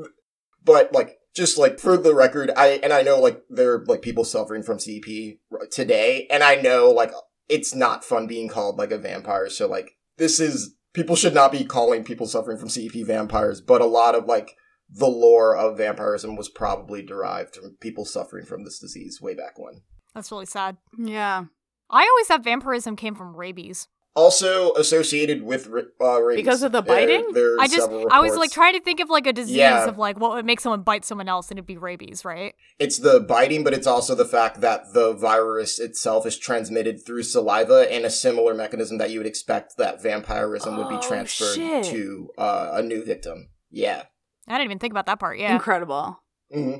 [0.65, 4.01] but like just like for the record, I and I know like there are like
[4.01, 5.37] people suffering from CP
[5.71, 7.11] today, and I know like
[7.47, 9.49] it's not fun being called like a vampire.
[9.49, 13.81] So like this is people should not be calling people suffering from CP vampires, but
[13.81, 14.55] a lot of like
[14.89, 19.57] the lore of vampirism was probably derived from people suffering from this disease way back
[19.57, 19.81] when.
[20.15, 20.77] That's really sad.
[20.97, 21.45] Yeah.
[21.89, 23.87] I always thought vampirism came from rabies.
[24.15, 25.69] Also associated with
[26.01, 26.43] uh, rabies.
[26.43, 27.33] Because of the biting?
[27.33, 29.85] there are I just, I was like trying to think of like a disease Yeah.
[29.85, 32.55] of like what would make someone bite someone else, and it'd be rabies, right?
[32.79, 37.23] It's the biting, but it's also the fact that the virus itself is transmitted through
[37.23, 41.53] saliva and a similar mechanism that you would expect that vampirism would be Oh, transferred
[41.55, 41.83] shit.
[41.85, 43.49] to uh, a new victim.
[43.69, 44.05] Yeah.
[44.47, 45.39] I didn't even think about that part.
[45.39, 45.53] Yeah.
[45.53, 46.21] Incredible.
[46.51, 46.73] hmm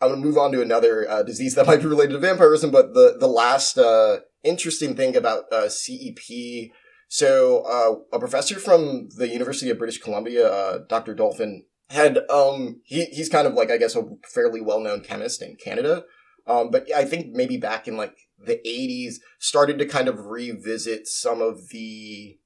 [0.00, 2.70] I'm going to move on to another uh, disease that might be related to vampirism,
[2.70, 6.70] but the, the last uh, interesting thing about uh, CEP.
[7.08, 11.14] So, uh, a professor from the University of British Columbia, uh, Dr.
[11.14, 14.02] Dolphin, had um he he's kind of like I guess a
[14.32, 16.04] fairly well known chemist in Canada,
[16.46, 21.06] um, but I think maybe back in like the 80s started to kind of revisit
[21.06, 22.38] some of the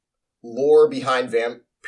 [0.43, 1.31] lore behind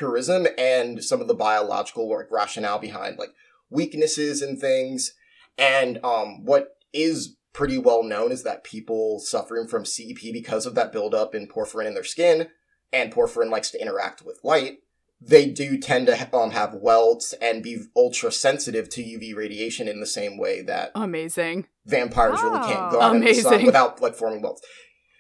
[0.01, 3.33] vampirism and some of the biological like rationale behind like
[3.69, 5.15] weaknesses and things.
[5.59, 10.75] And um, what is pretty well known is that people suffering from CEP because of
[10.75, 12.49] that buildup in porphyrin in their skin,
[12.93, 14.79] and porphyrin likes to interact with light,
[15.21, 20.01] they do tend to um, have welts and be ultra sensitive to UV radiation in
[20.01, 21.67] the same way that Amazing.
[21.85, 24.63] vampires really can't go out in the sun without like forming welts.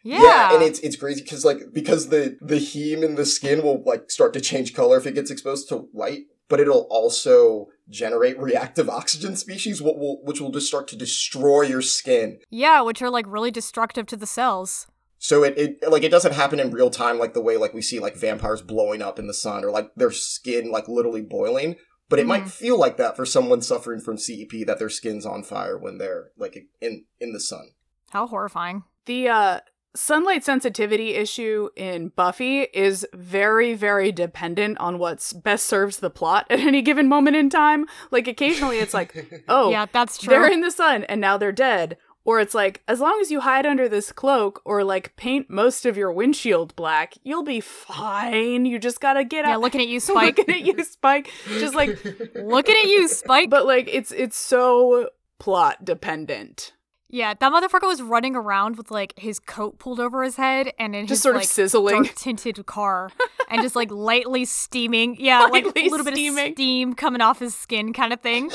[0.02, 0.54] Yeah.
[0.54, 4.10] and it's it's crazy because like because the the heme in the skin will like
[4.10, 8.88] start to change color if it gets exposed to light, but it'll also generate reactive
[9.00, 12.38] oxygen species, what will which will just start to destroy your skin.
[12.50, 14.86] yeah, which are like really destructive to the cells.
[15.22, 17.82] So it, it like it doesn't happen in real time like the way like we
[17.82, 21.76] see like vampires blowing up in the sun or like their skin like literally boiling.
[22.08, 22.50] But it might Mhm.
[22.50, 26.30] feel like that for someone suffering from CEP that their skin's on fire when they're
[26.38, 27.72] like in in the sun.
[28.10, 28.84] How horrifying.
[29.04, 29.60] The uh
[29.94, 36.46] sunlight sensitivity issue in Buffy is very very dependent on what's best serves the plot
[36.50, 37.86] at any given moment in time.
[38.10, 40.30] Like occasionally it's like, "Oh, yeah, that's true.
[40.30, 43.40] they're in the sun and now they're dead." Or it's like, as long as you
[43.40, 48.66] hide under this cloak or like paint most of your windshield black, you'll be fine.
[48.66, 49.48] You just gotta get out.
[49.48, 49.60] yeah, out.
[49.62, 50.36] looking at you, Spike.
[50.36, 51.30] Looking at you, Spike.
[51.58, 51.98] Just like,
[52.34, 53.48] looking at you, Spike.
[53.48, 56.72] but like, it's it's so plot dependent.
[57.10, 60.94] Yeah, that motherfucker was running around with like his coat pulled over his head and
[60.94, 62.04] in Just his sort of like sizzling.
[62.04, 63.10] dark tinted car
[63.48, 65.16] and just like lightly steaming.
[65.18, 68.50] Yeah, like a little bit of steam coming off his skin, kind of thing.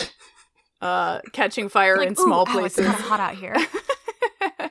[0.81, 2.85] Uh, catching fire Like, in small "Ooh, ow, it's places.
[2.85, 3.55] kind of hot out here.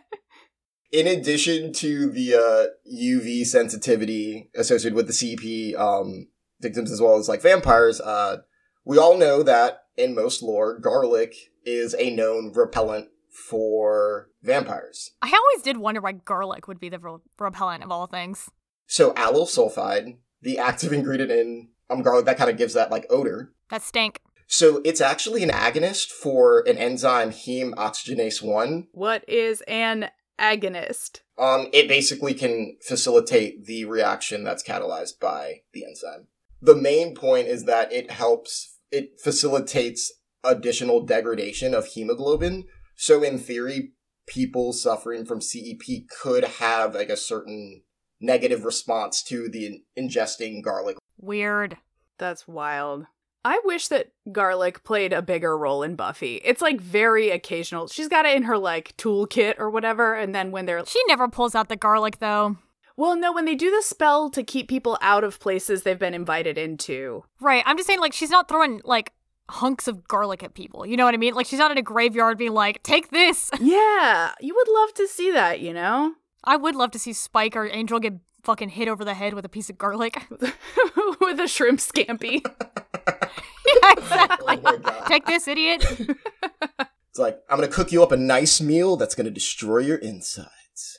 [0.92, 6.28] in addition to the uh, UV sensitivity associated with the CP um,
[6.60, 8.38] victims as well as like vampires, uh,
[8.84, 15.10] we all know that in most lore, garlic is a known repellent for vampires.
[15.20, 18.50] I always did wonder why garlic would be the re- repellent of all things.
[18.86, 23.06] So allyl sulfide, the active ingredient in um, garlic, that kind of gives that like
[23.10, 23.52] odor.
[23.70, 24.20] That stank.
[24.46, 31.20] So it's actually an agonist for an enzyme heme oxygenase 1 what is an agonist?
[31.38, 36.28] Um, it basically can facilitate the reaction that's catalyzed by the enzyme.
[36.60, 42.64] The main point is that it helps, it facilitates additional degradation of hemoglobin.
[42.96, 43.92] So in theory,
[44.26, 47.83] people suffering from CEP could have like a certain
[48.20, 50.96] negative response to the ingesting garlic.
[51.18, 51.76] Weird.
[52.18, 53.07] That's wild.
[53.44, 56.37] I wish that garlic played a bigger role in Buffy.
[56.44, 57.88] It's like very occasional.
[57.88, 61.28] She's got it in her like toolkit or whatever, and then when they're She never
[61.28, 62.57] pulls out the garlic though.
[62.96, 66.14] well, no, when they do the spell to keep people out of places they've been
[66.14, 67.24] invited into.
[67.38, 67.62] Right.
[67.66, 69.12] I'm just saying, like, she's not throwing like
[69.48, 70.87] hunks of garlic at people.
[70.87, 71.35] You know what I mean?
[71.35, 75.09] Like, she's not in a graveyard being like, "Take this." Yeah, you would love to
[75.09, 78.88] see that, you know, I would love to see Spike or Angel get fucking hit
[78.88, 80.22] over the head with a piece of garlic.
[81.20, 82.42] with a shrimp scampi.
[82.44, 84.59] yeah, exactly.
[84.64, 85.04] Oh.
[85.09, 85.85] Take this, idiot.
[85.88, 90.98] It's like, I'm gonna cook you up a nice meal that's gonna destroy your insides.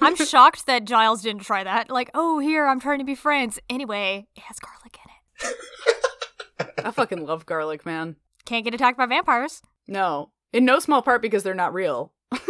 [0.00, 1.90] I'm shocked that Giles didn't try that.
[1.90, 3.58] Like, oh, here, I'm trying to be friends.
[3.70, 5.96] Anyway, it has garlic in it.
[6.58, 8.16] I fucking love garlic, man.
[8.44, 9.62] Can't get attacked by vampires.
[9.88, 12.12] No, in no small part because they're not real.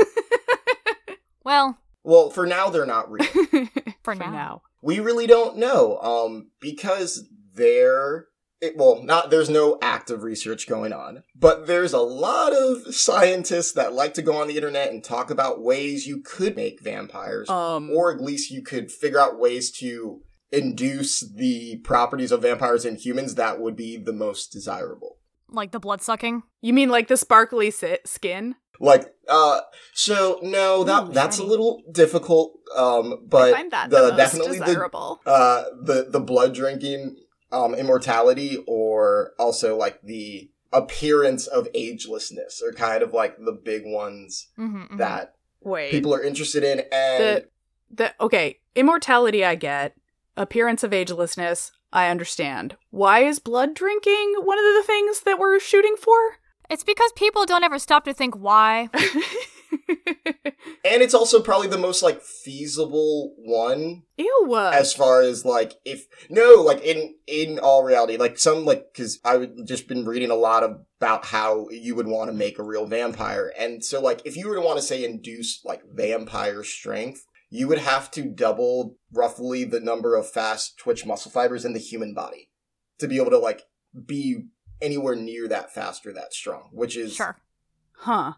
[1.45, 3.25] Well, Well, for now, they're not real.
[3.27, 3.69] for,
[4.03, 4.31] For now.
[4.31, 4.63] now.
[4.83, 8.27] we really don't know, um, because there,
[8.61, 13.73] it, well, not there's no active research going on, but there's a lot of scientists
[13.75, 17.49] that like to go on the internet and talk about ways you could make vampires,
[17.49, 22.85] Um, or at least you could figure out ways to induce the properties of vampires
[22.85, 25.19] in humans that would be the most desirable.
[25.49, 26.43] Like the blood sucking.
[26.61, 28.57] you mean like the sparkly si- skin?
[28.79, 29.61] Like, uh,
[29.95, 32.59] so no, that Ooh, that's a little difficult.
[32.75, 37.17] Um, but that the, the, definitely the uh the the blood drinking
[37.53, 43.83] um immortality or also like the appearance of agelessness are kind of like the big
[43.87, 47.49] ones Mm-hmm, that Wait, people are interested in and the
[47.91, 49.97] the okay immortality I get,
[50.37, 52.77] appearance of agelessness I understand.
[52.91, 56.17] Why is blood drinking one of the things that we're shooting for?
[56.69, 58.91] It's because people don't ever stop to think why.
[60.85, 64.57] and it's also probably the most like feasible one Ew.
[64.57, 69.19] as far as like if no like in in all reality like some like because
[69.25, 72.87] i've just been reading a lot about how you would want to make a real
[72.87, 77.27] vampire and so like if you were to want to say induce like vampire strength
[77.57, 81.79] you would have to double roughly the number of fast twitch muscle fibers in the
[81.81, 82.51] human body
[82.99, 83.63] to be able to like
[84.07, 84.45] be
[84.83, 87.37] anywhere near that fast or that strong which is Sure.
[87.99, 88.33] huh.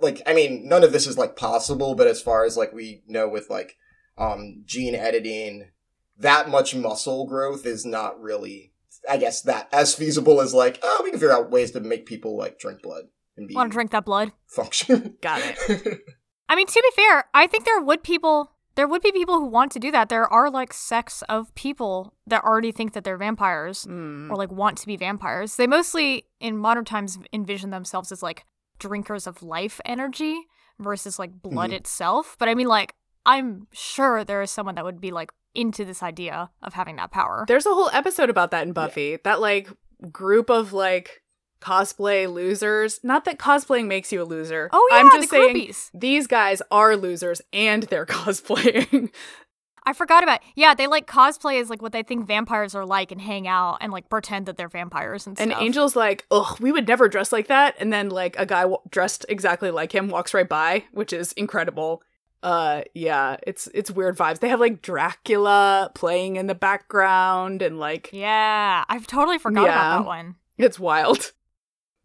[0.00, 3.02] like i mean none of this is like possible but as far as like we
[3.06, 3.76] know with like
[4.18, 5.70] um gene editing
[6.18, 8.72] that much muscle growth is not really
[9.08, 12.04] i guess that as feasible as like oh we can figure out ways to make
[12.06, 13.04] people like drink blood
[13.36, 14.30] and be Want to drink that blood?
[14.46, 16.00] function Got it.
[16.48, 19.46] I mean, to be fair, I think there would people there would be people who
[19.46, 20.08] want to do that.
[20.08, 24.30] There are like sects of people that already think that they're vampires Mm.
[24.30, 25.54] or like want to be vampires.
[25.56, 28.44] They mostly in modern times envision themselves as like
[28.80, 30.46] drinkers of life energy
[30.80, 31.74] versus like blood Mhm.
[31.74, 32.34] itself.
[32.38, 32.94] But I mean like
[33.26, 37.12] I'm sure there is someone that would be like into this idea of having that
[37.12, 37.44] power.
[37.46, 39.18] There's a whole episode about that in Buffy.
[39.22, 39.70] That like
[40.10, 41.22] group of like
[41.64, 43.00] cosplay losers.
[43.02, 44.68] Not that cosplaying makes you a loser.
[44.72, 45.90] Oh yeah, I'm just the saying groupies.
[45.94, 49.10] these guys are losers and they're cosplaying.
[49.86, 50.40] I forgot about.
[50.54, 53.78] Yeah, they like cosplay as like what they think vampires are like and hang out
[53.82, 55.44] and like pretend that they're vampires and stuff.
[55.50, 55.52] and.
[55.52, 58.78] Angel's like, "Ugh, we would never dress like that." And then like a guy w-
[58.88, 62.02] dressed exactly like him walks right by, which is incredible.
[62.42, 64.38] Uh yeah, it's it's weird vibes.
[64.40, 69.70] They have like Dracula playing in the background and like Yeah, I've totally forgot Yeah.
[69.70, 70.36] about that one.
[70.58, 71.32] it's wild.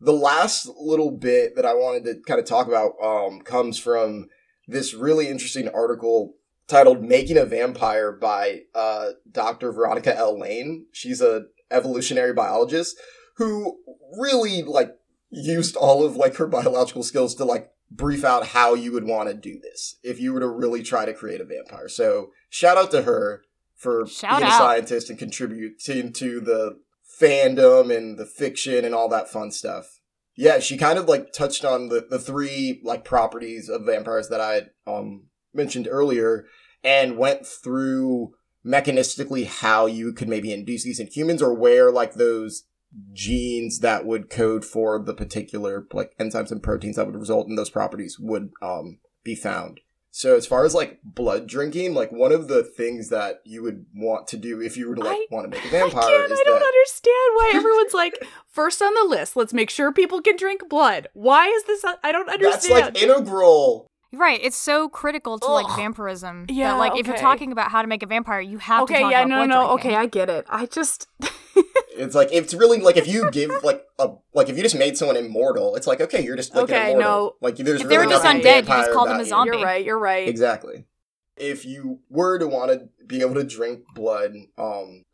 [0.02, 4.28] The last little bit that i wanted to kind of talk about um comes from
[4.68, 6.36] this really interesting article
[6.68, 10.40] titled making a vampire by uh dr veronica l.
[10.40, 10.86] Lane.
[10.94, 12.98] She's a evolutionary biologist
[13.36, 13.80] who
[14.18, 14.96] really like
[15.30, 19.30] used all of like her biological skills to like brief out how you would want
[19.30, 21.90] to do this if you were to really try to create a vampire.
[21.90, 23.44] So shout out to her
[23.76, 26.80] for Shout being a scientist and contributing to the
[27.20, 30.00] fandom and the fiction and all that fun stuff
[30.36, 34.42] yeah she kind of like touched on the, the three like properties of vampires that
[34.42, 36.46] i um mentioned earlier
[36.84, 38.32] and went through
[38.66, 42.64] mechanistically how you could maybe induce these in humans or where like those
[43.14, 47.56] genes that would code for the particular like enzymes and proteins that would result in
[47.56, 49.80] those properties would um be found.
[50.12, 53.86] So as far as like blood drinking, like one of the things that you would
[53.94, 56.08] want to do if you were to like I- want to make a vampire I,
[56.08, 56.32] can't.
[56.32, 59.36] is I don't that understand why everyone's like first on the list.
[59.36, 61.08] Let's make sure people can drink blood.
[61.14, 61.86] Why is this?
[62.04, 62.54] I don't understand.
[62.54, 63.86] that's like integral.
[64.12, 65.78] Right, it's so critical to like Ugh.
[65.78, 66.48] vampirism.
[66.48, 68.92] that, Yeah, like if you're talking about how to make a vampire, you have to
[68.92, 69.92] okay, talk yeah, about no, blood no, drinking.
[69.92, 70.46] okay, I get it.
[70.50, 71.08] I just
[72.00, 74.98] It's like it's really like if you give like a like if you just made
[74.98, 77.02] someone immortal, it's like okay, you're just like Okay, an immortal.
[77.02, 77.36] no.
[77.42, 79.58] Like there's If they were just undead, you just call them a zombie.
[79.58, 79.86] you're right.
[79.86, 80.28] You're right.
[80.28, 80.86] Exactly.
[81.38, 85.06] if you were to want to be able to drink blood, um,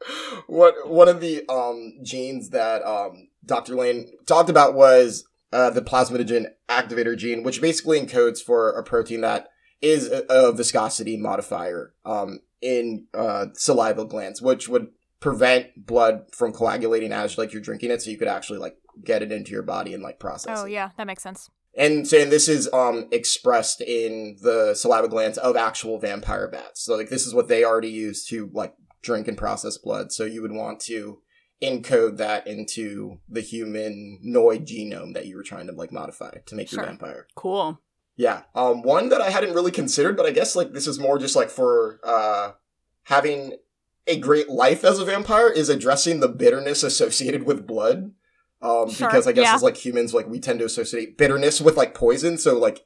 [0.47, 3.75] what one of the um genes that um Dr.
[3.75, 9.21] Lane talked about was uh, the plasminogen activator gene, which basically encodes for a protein
[9.21, 9.47] that
[9.81, 14.87] is a, a viscosity modifier um in uh salival glands, which would
[15.19, 19.21] prevent blood from coagulating as like you're drinking it, so you could actually like get
[19.23, 20.71] it into your body and like process Oh it.
[20.71, 21.49] yeah, that makes sense.
[21.77, 26.83] And saying this is um expressed in the saliva glands of actual vampire bats.
[26.85, 30.11] So like this is what they already use to like drink and process blood.
[30.11, 31.19] So you would want to
[31.61, 36.69] encode that into the humanoid genome that you were trying to like modify to make
[36.69, 36.79] Sure.
[36.79, 37.27] your vampire.
[37.35, 37.79] Cool.
[38.15, 38.43] Yeah.
[38.53, 41.35] Um one that I hadn't really considered, but I guess like this is more just
[41.35, 42.51] like for uh
[43.03, 43.57] having
[44.07, 48.11] a great life as a vampire is addressing the bitterness associated with blood.
[48.61, 49.55] Um Sure, because I guess yeah.
[49.55, 52.85] as like humans like we tend to associate bitterness with like poison, so like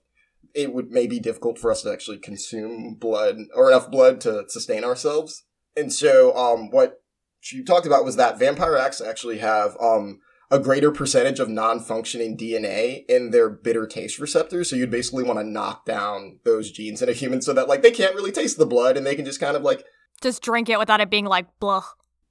[0.53, 4.45] it would may be difficult for us to actually consume blood or enough blood to
[4.47, 5.43] sustain ourselves.
[5.75, 7.01] And so um what
[7.39, 10.19] she talked about was that vampire acts actually have um
[10.51, 14.69] a greater percentage of non-functioning DNA in their bitter taste receptors.
[14.69, 17.83] So you'd basically want to knock down those genes in a human so that like
[17.83, 19.85] they can't really taste the blood and they can just kind of like
[20.19, 21.83] Just drink it without it being like blah.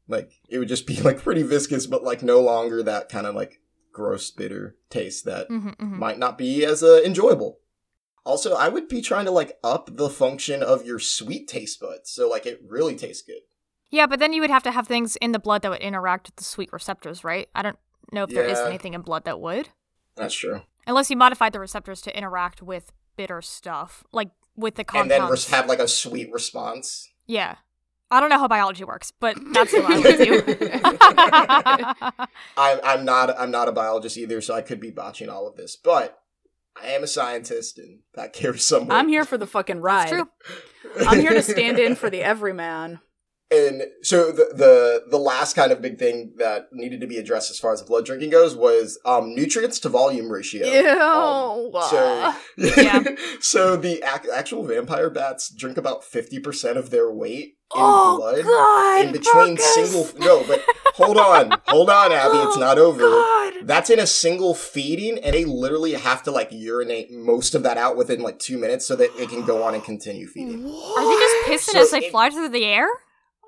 [0.09, 3.35] like it would just be like pretty viscous, but like no longer that kind of
[3.35, 3.61] like
[3.93, 7.59] gross bitter taste that hmm hmm might not be as uh, enjoyable.
[8.25, 12.11] Also, I would be trying to like up the function of your sweet taste buds,
[12.11, 13.41] so like it really tastes good.
[13.91, 16.27] Yeah, but then you would have to have things in the blood that would interact
[16.29, 17.49] with the sweet receptors, right?
[17.55, 17.79] I don't
[18.13, 19.71] know if there is anything in blood that would.
[20.15, 20.61] That's true.
[20.87, 25.23] Unless you modified the receptors to interact with bitter stuff, like with the And then
[25.23, 27.09] have like a sweet response.
[27.27, 27.57] yeah.
[28.11, 30.43] I don't know how biology works, but that's what I would do.
[32.57, 35.57] I'm I'm not I'm not a biologist either, so I could be botching all of
[35.57, 36.19] this, but
[36.81, 38.95] I am a scientist, and that carries some weight.
[38.97, 40.05] I'm here for the fucking ride.
[40.05, 40.29] It's true.
[41.07, 43.01] I'm here to stand in for the everyman.
[43.51, 47.51] And so the, the the last kind of big thing that needed to be addressed
[47.51, 50.67] as far as blood drinking goes was um, nutrients to volume ratio.
[50.67, 53.03] Um, so Yeah.
[53.41, 58.17] so the ac- actual vampire bats drink about fifty percent of their weight in oh
[58.19, 59.07] blood God!
[59.07, 59.75] in between Marcus!
[59.75, 60.09] single.
[60.19, 60.63] No, but
[60.95, 63.01] hold on, hold on, Abby, it's oh, not over.
[63.01, 63.55] God.
[63.63, 67.77] That's in a single feeding, and they literally have to like urinate most of that
[67.77, 70.65] out within like two minutes so that it can go on and continue feeding.
[70.65, 72.89] Are they just pissing So as they it- fly through the air?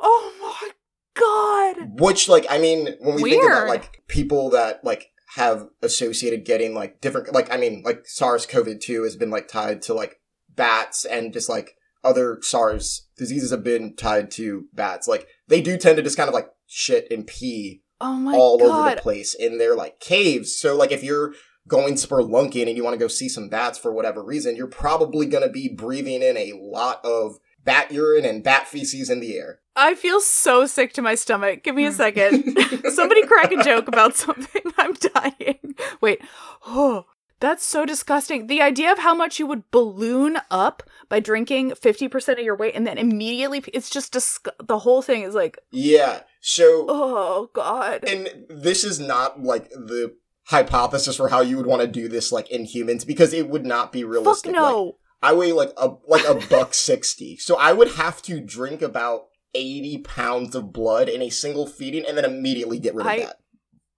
[0.01, 0.71] Oh my
[1.15, 2.01] God!
[2.01, 6.75] Which, like, I mean, when we think about like people that like have associated getting
[6.75, 10.17] like different, like, I mean, like SARS-CoV two has been like tied to like
[10.57, 15.07] bats and just like other SARS diseases have been tied to bats.
[15.09, 18.91] Like, they do tend to just kind of like shit and pee Oh all over
[18.95, 20.57] the place in their like caves.
[20.57, 21.35] So, like, if you're
[21.69, 25.27] going spelunking and you want to go see some bats for whatever reason, you're probably
[25.27, 29.37] going to be breathing in a lot of bat urine and bat feces in the
[29.37, 29.61] air.
[29.77, 31.63] I feel so sick to my stomach.
[31.63, 31.97] Give me a Hmm.
[31.97, 32.57] second.
[32.95, 34.63] Somebody crack a joke about something.
[34.79, 35.75] I'm dying.
[36.01, 36.21] Wait.
[36.67, 37.05] Oh,
[37.41, 38.47] that's so disgusting.
[38.47, 42.75] The idea of how much you would balloon up by drinking 50% of your weight
[42.75, 46.21] and then immediately, it's just disg- the whole thing is like, Yeah.
[46.43, 48.05] So, oh God.
[48.05, 50.15] and this is not like the
[50.47, 53.65] hypothesis for how you would want to do this like in humans because it would
[53.67, 54.53] not be Fuck realistic.
[54.53, 54.97] Like, no.
[55.23, 59.25] I weigh like a like a buck sixty, so I would have to drink about
[59.55, 63.19] eighty pounds of blood in a single feeding and then immediately get rid of I-
[63.19, 63.37] that.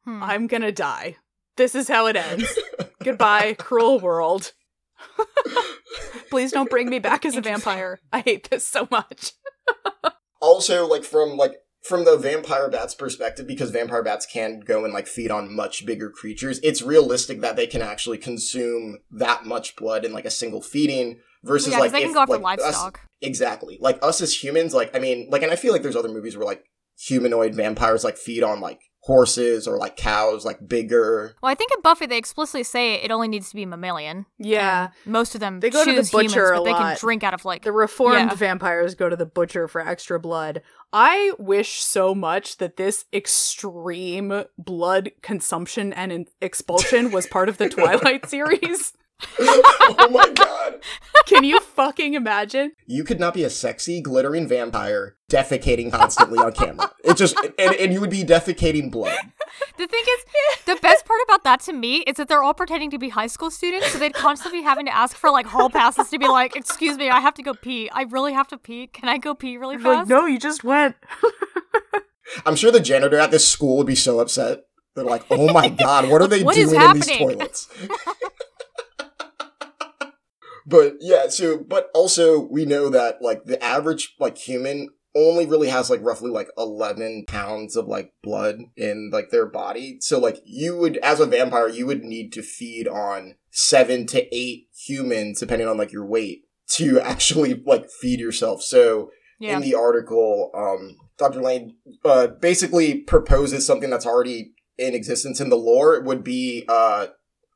[0.05, 0.21] Hmm.
[0.21, 1.17] I'm gonna die.
[1.57, 2.49] This is how it ends.
[3.05, 4.53] Goodbye, cruel world.
[6.31, 7.99] Please don't bring me back as a vampire.
[8.13, 9.33] I hate this so much.
[10.41, 14.93] also like from like from the vampire bat's perspective because vampire bats can go and
[14.93, 19.75] like feed on much bigger creatures it's realistic that they can actually consume that much
[19.77, 22.39] blood in like a single feeding versus yeah, 'cause like they can if, go after
[22.39, 23.01] like, us- livestock.
[23.21, 26.09] exactly like us as humans like i mean like and i feel like there's other
[26.09, 26.65] movies where like
[26.99, 31.73] humanoid vampires like feed on like horses or like cows like bigger Well, I think
[31.75, 34.27] in Buffy they explicitly say it only needs to be mammalian.
[34.39, 34.91] Yeah.
[35.05, 36.97] And most of them They go to the choose humans, butcher a but they can
[37.01, 38.35] drink out of like The reformed Yeah.
[38.37, 40.63] vampires go to the butcher for extra blood.
[40.93, 47.59] I wish so much that this extreme blood consumption and in- expulsion was part of
[47.59, 48.93] the Twilight series.
[49.41, 50.81] Oh my god
[51.27, 52.73] Can you fucking imagine?
[52.87, 57.75] you could not be a sexy glittering vampire defecating constantly on camera it just and,
[57.75, 59.17] and you would be defecating blood
[59.79, 60.25] The thing is,
[60.67, 63.27] the best part about that to me is that they're all pretending to be high
[63.27, 66.27] school students, so they'd constantly be having to ask for like hall passes to be
[66.29, 67.89] like, "Excuse me, I have to go pee.
[67.91, 68.87] I really have to pee.
[68.87, 70.97] Can I go pee really fast?" no, you just went.
[72.47, 74.65] I'm sure the janitor at this school would be so upset.
[74.95, 77.69] They're like, "Oh my god, what are they What is doing in these toilets?"
[80.67, 85.69] But yeah, so but also we know that like the average like human only really
[85.69, 89.99] has like roughly like 11 pounds of like blood in like their body.
[90.01, 94.35] So like you would as a vampire you would need to feed on 7 to
[94.35, 98.63] 8 humans depending on like your weight to actually like feed yourself.
[98.63, 99.57] So Yeah.
[99.57, 101.43] in the article um Dr.
[101.43, 106.65] Lane uh basically proposes something that's already in existence in the lore it would be
[106.69, 107.09] uh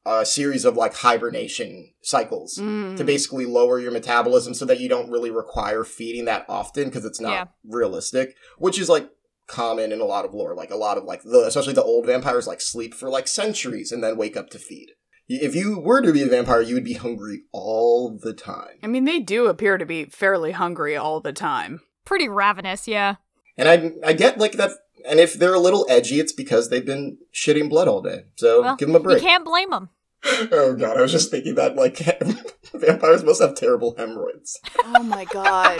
[0.06, 2.96] a series of like hibernation cycles Mm.
[2.96, 7.04] to basically lower your metabolism so that you don't really require feeding that often because
[7.04, 7.44] it's not Yeah.
[7.64, 9.10] realistic, which is like
[9.48, 10.54] common in a lot of lore.
[10.54, 13.90] Like a lot of like the especially the old vampires like sleep for like centuries
[13.92, 14.90] and then wake up to feed.
[15.28, 18.78] If you were to be a vampire, you would be hungry all the time.
[18.82, 21.80] I mean, they do appear to be fairly hungry all the time.
[22.04, 23.16] Pretty ravenous, yeah.
[23.58, 24.70] And I I get like that
[25.08, 28.24] and if they're a little edgy, it's because they've been shitting blood all day.
[28.36, 29.16] So Well, give them a break.
[29.16, 29.30] You break.
[29.30, 29.90] can't blame them.
[30.52, 31.98] Oh god, I was just thinking that like
[32.74, 34.58] vampires must have terrible hemorrhoids.
[34.84, 35.78] Oh my god.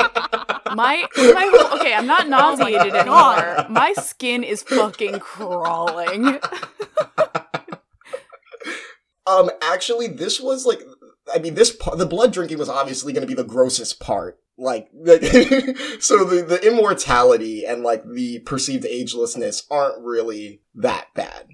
[0.75, 3.39] My my whole, okay, I'm not nauseated God.
[3.39, 3.67] anymore.
[3.71, 6.39] My skin is fucking crawling.
[9.27, 10.81] Um, actually, this was like,
[11.35, 14.39] I mean, this part, the blood drinking was obviously going to be the grossest part.
[14.57, 21.49] Like, the, so the the immortality and like the perceived agelessness aren't really that bad.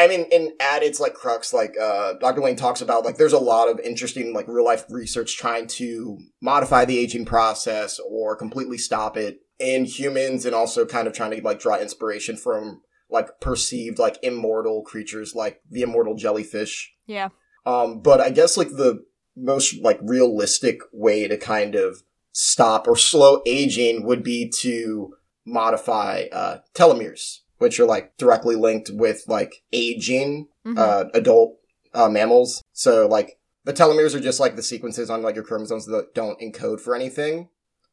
[0.00, 2.40] I mean, and at its like crux, like uh, Dr.
[2.40, 6.18] Lane talks about, like there's a lot of interesting like real life research trying to
[6.40, 11.30] modify the aging process or completely stop it in humans, and also kind of trying
[11.32, 12.80] to like draw inspiration from
[13.10, 17.30] like perceived like immortal creatures like the immortal jellyfish Yeah.
[17.66, 19.04] um, but I guess like the
[19.36, 26.26] most like realistic way to kind of stop or slow aging would be to modify
[26.32, 30.78] uh, telomeres, which are like directly linked with like aging Mhm.
[30.78, 31.58] uh, adult
[31.94, 32.62] uh, mammals.
[32.72, 36.40] So like the telomeres are just like the sequences on like your chromosomes that don't
[36.40, 37.48] encode for anything.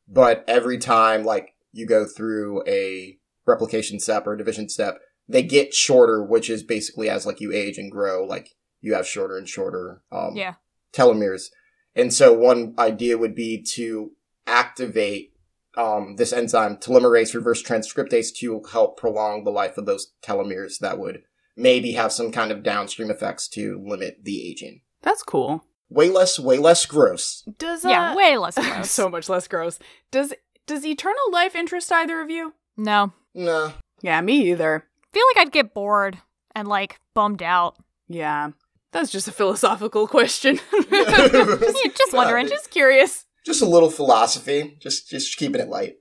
[0.07, 5.73] But every time like you go through a replication step or division step, they get
[5.73, 9.49] shorter, which is basically as like you age and grow, like you have shorter and
[9.49, 10.53] shorter um, yeah.
[10.93, 11.47] telomeres.
[11.93, 14.11] And so one idea would be to
[14.45, 15.33] activate
[15.77, 20.97] um, this enzyme telomerase reverse transcriptase to help prolong the life of those telomeres that
[20.99, 21.23] would
[21.55, 24.81] maybe have some kind of downstream effects to limit the aging.
[25.01, 25.63] That's cool.
[25.89, 27.43] Way less, way less gross.
[27.57, 28.91] Does uh, Yeah, way less gross.
[28.91, 29.79] so much less gross.
[30.11, 30.33] Does
[30.65, 32.53] does eternal life interest either of you?
[32.75, 33.13] no.
[33.33, 33.71] Nah.
[34.01, 34.85] Yeah, me either.
[35.13, 36.17] feel like I'd get bored
[36.55, 37.77] and like bummed out.
[38.07, 38.49] Yeah.
[38.91, 40.59] That's just a philosophical question.
[40.91, 42.47] Yeah, just wondering.
[42.47, 43.25] just curious.
[43.47, 45.95] Just a little philosophy, just just keeping it light.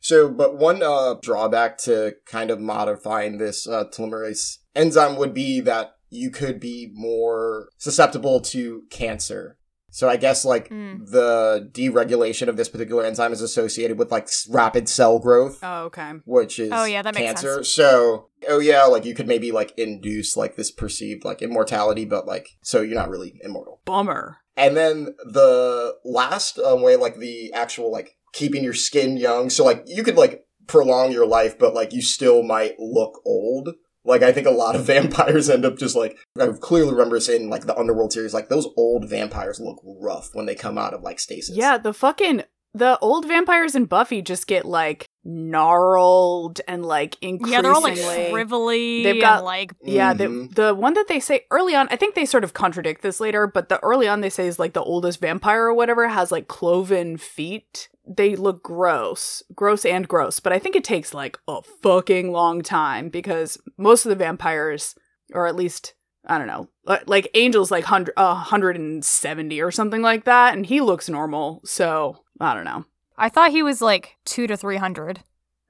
[0.00, 5.60] So, but one uh, drawback to kind of modifying this uh, telomerase enzyme would be
[5.60, 9.57] that you could be more susceptible to cancer.
[9.90, 11.10] So I guess like Mm.
[11.10, 16.12] the deregulation of this particular enzyme is associated with like rapid cell growth, Oh, okay.
[16.24, 17.54] which is Oh, yeah, that makes cancer.
[17.56, 17.68] sense.
[17.70, 22.26] So, oh yeah, like you could maybe like induce like this perceived like immortality, but
[22.26, 23.80] like so you're not really immortal.
[23.84, 24.38] Bummer.
[24.56, 29.48] And then the last um, way, like the actual like keeping your skin young.
[29.50, 33.70] So like you could like prolong your life, but like you still might look old.
[34.08, 37.50] Like I think a lot of vampires end up just like I clearly remember seeing
[37.50, 38.34] like the Underworld series.
[38.34, 41.56] Like those old vampires look rough when they come out of like stasis.
[41.56, 42.42] Yeah, the fucking
[42.74, 47.52] the old vampires in Buffy just get like gnarled and like increasingly.
[47.52, 49.02] Yeah, they're all like shrivelly.
[49.04, 50.54] They've got- and, like Yeah, Mhm.
[50.54, 53.20] the the one that they say early on, I think they sort of contradict this
[53.20, 56.32] later, but the early on they say is like the oldest vampire or whatever has
[56.32, 57.88] like cloven feet.
[58.06, 62.62] They look gross, gross and gross, but I think it takes like a fucking long
[62.62, 64.94] time because most of the vampires,
[65.34, 65.94] or at least
[66.26, 66.68] I don't know,
[67.06, 71.08] like Angel's like hundred, uh, hundred and seventy or something like that, and he looks
[71.08, 71.60] normal.
[71.64, 72.84] So I don't know.
[73.18, 75.20] I thought he was like two to three hundred.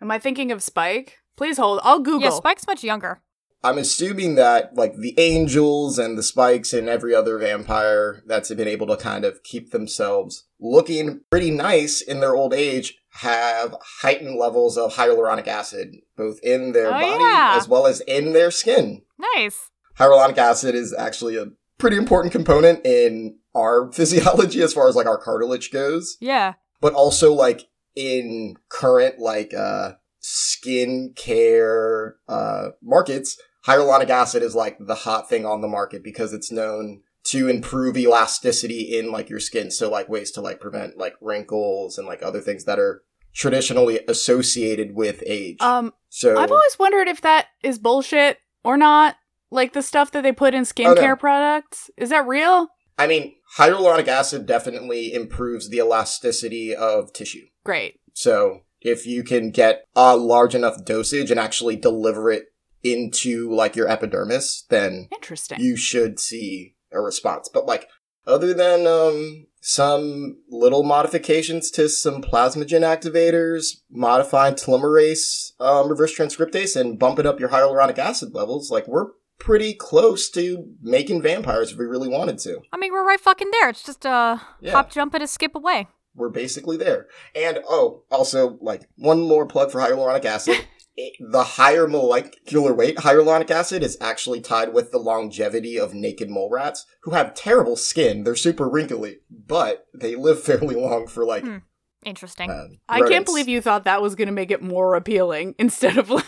[0.00, 1.18] Am I thinking of Spike?
[1.36, 1.80] Please hold.
[1.82, 2.30] I'll Google.
[2.30, 3.22] Yeah, Spike's much younger.
[3.64, 8.68] I'm assuming that like the angels and the spikes and every other vampire that's been
[8.68, 14.36] able to kind of keep themselves looking pretty nice in their old age have heightened
[14.38, 17.54] levels of hyaluronic acid both in their Oh, body yeah.
[17.56, 19.02] as well as in their skin.
[19.34, 19.70] Nice.
[19.98, 21.46] Hyaluronic acid is actually a
[21.78, 26.54] pretty important component in our physiology as far as like our cartilage goes Yeah.
[26.80, 27.62] But also like
[27.96, 35.44] in current like uh skin care uh markets hyaluronic acid is like the hot thing
[35.46, 40.08] on the market because it's known to improve elasticity in like your skin so like
[40.08, 43.02] ways to like prevent like wrinkles and like other things that are
[43.34, 49.16] traditionally associated with age Um, so I've always wondered if that is bullshit or not.
[49.50, 51.16] Like the stuff that they put in Oh, skincare no.
[51.16, 51.90] products.
[51.96, 52.68] Is that real?
[52.98, 57.46] I mean, hyaluronic acid definitely improves the elasticity of tissue.
[57.64, 58.00] Great.
[58.12, 62.46] So if you can get a large enough dosage and actually deliver it
[62.82, 65.58] into like your epidermis, then Interesting.
[65.60, 67.48] you should see a response.
[67.52, 67.88] But like
[68.26, 76.80] other than um some little modifications to some plasminogen activators, modifying telomerase, um, reverse transcriptase,
[76.80, 79.08] and bumping up your hyaluronic acid levels, like we're
[79.38, 82.60] pretty close to making vampires if we really wanted to.
[82.72, 83.68] I mean, we're right fucking there.
[83.70, 84.72] It's just a Yeah.
[84.72, 85.88] hop, jump, and a skip away.
[86.14, 87.06] We're basically there.
[87.34, 90.56] And oh, also like one more plug for hyaluronic acid.
[91.00, 96.28] It- the higher molecular weight hyaluronic acid is actually tied with the longevity of naked
[96.28, 98.24] mole rats who have terrible skin.
[98.24, 101.44] They're super wrinkly, but they live fairly long for like.
[101.44, 101.58] Hmm.
[102.04, 102.50] Interesting.
[102.50, 105.98] uh, I can't believe you thought that was going to make it more appealing instead
[105.98, 106.24] of less.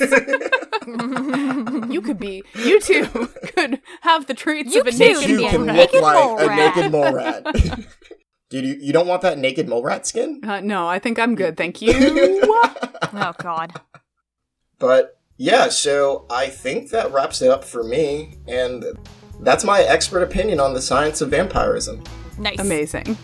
[1.90, 3.06] you could be, you too
[3.56, 5.76] could have the traits You of a too naked could you can mole look rat.
[5.76, 6.76] naked like mole a rat.
[6.76, 7.44] naked mole rat.
[8.50, 10.40] Dude, you, you don't want that naked mole rat skin?
[10.44, 11.56] Uh, no, I think I'm good.
[11.56, 11.92] Thank you.
[11.94, 13.72] oh God.
[14.78, 18.84] But yeah, so I think that wraps it up for me, and
[19.40, 22.02] that's my expert opinion on the science of vampirism.
[22.38, 22.58] Nice.
[22.60, 23.16] Amazing.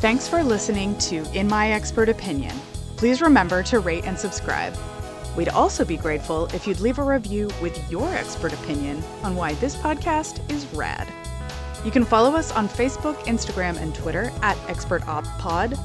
[0.00, 2.56] Thanks for listening to In My Expert Opinion.
[2.96, 4.74] Please remember to rate and subscribe.
[5.36, 9.52] We'd also be grateful if you'd leave a review with your expert opinion on why
[9.56, 11.06] this podcast is rad.
[11.84, 15.78] You can follow us on Facebook, Instagram, and Twitter at ExpertOpPod,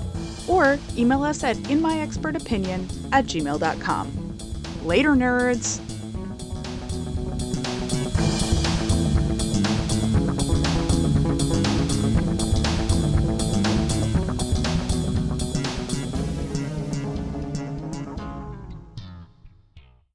[0.47, 4.37] or email us at InMyExpertOpinion at gmail.com.
[4.85, 5.94] Later, nerds!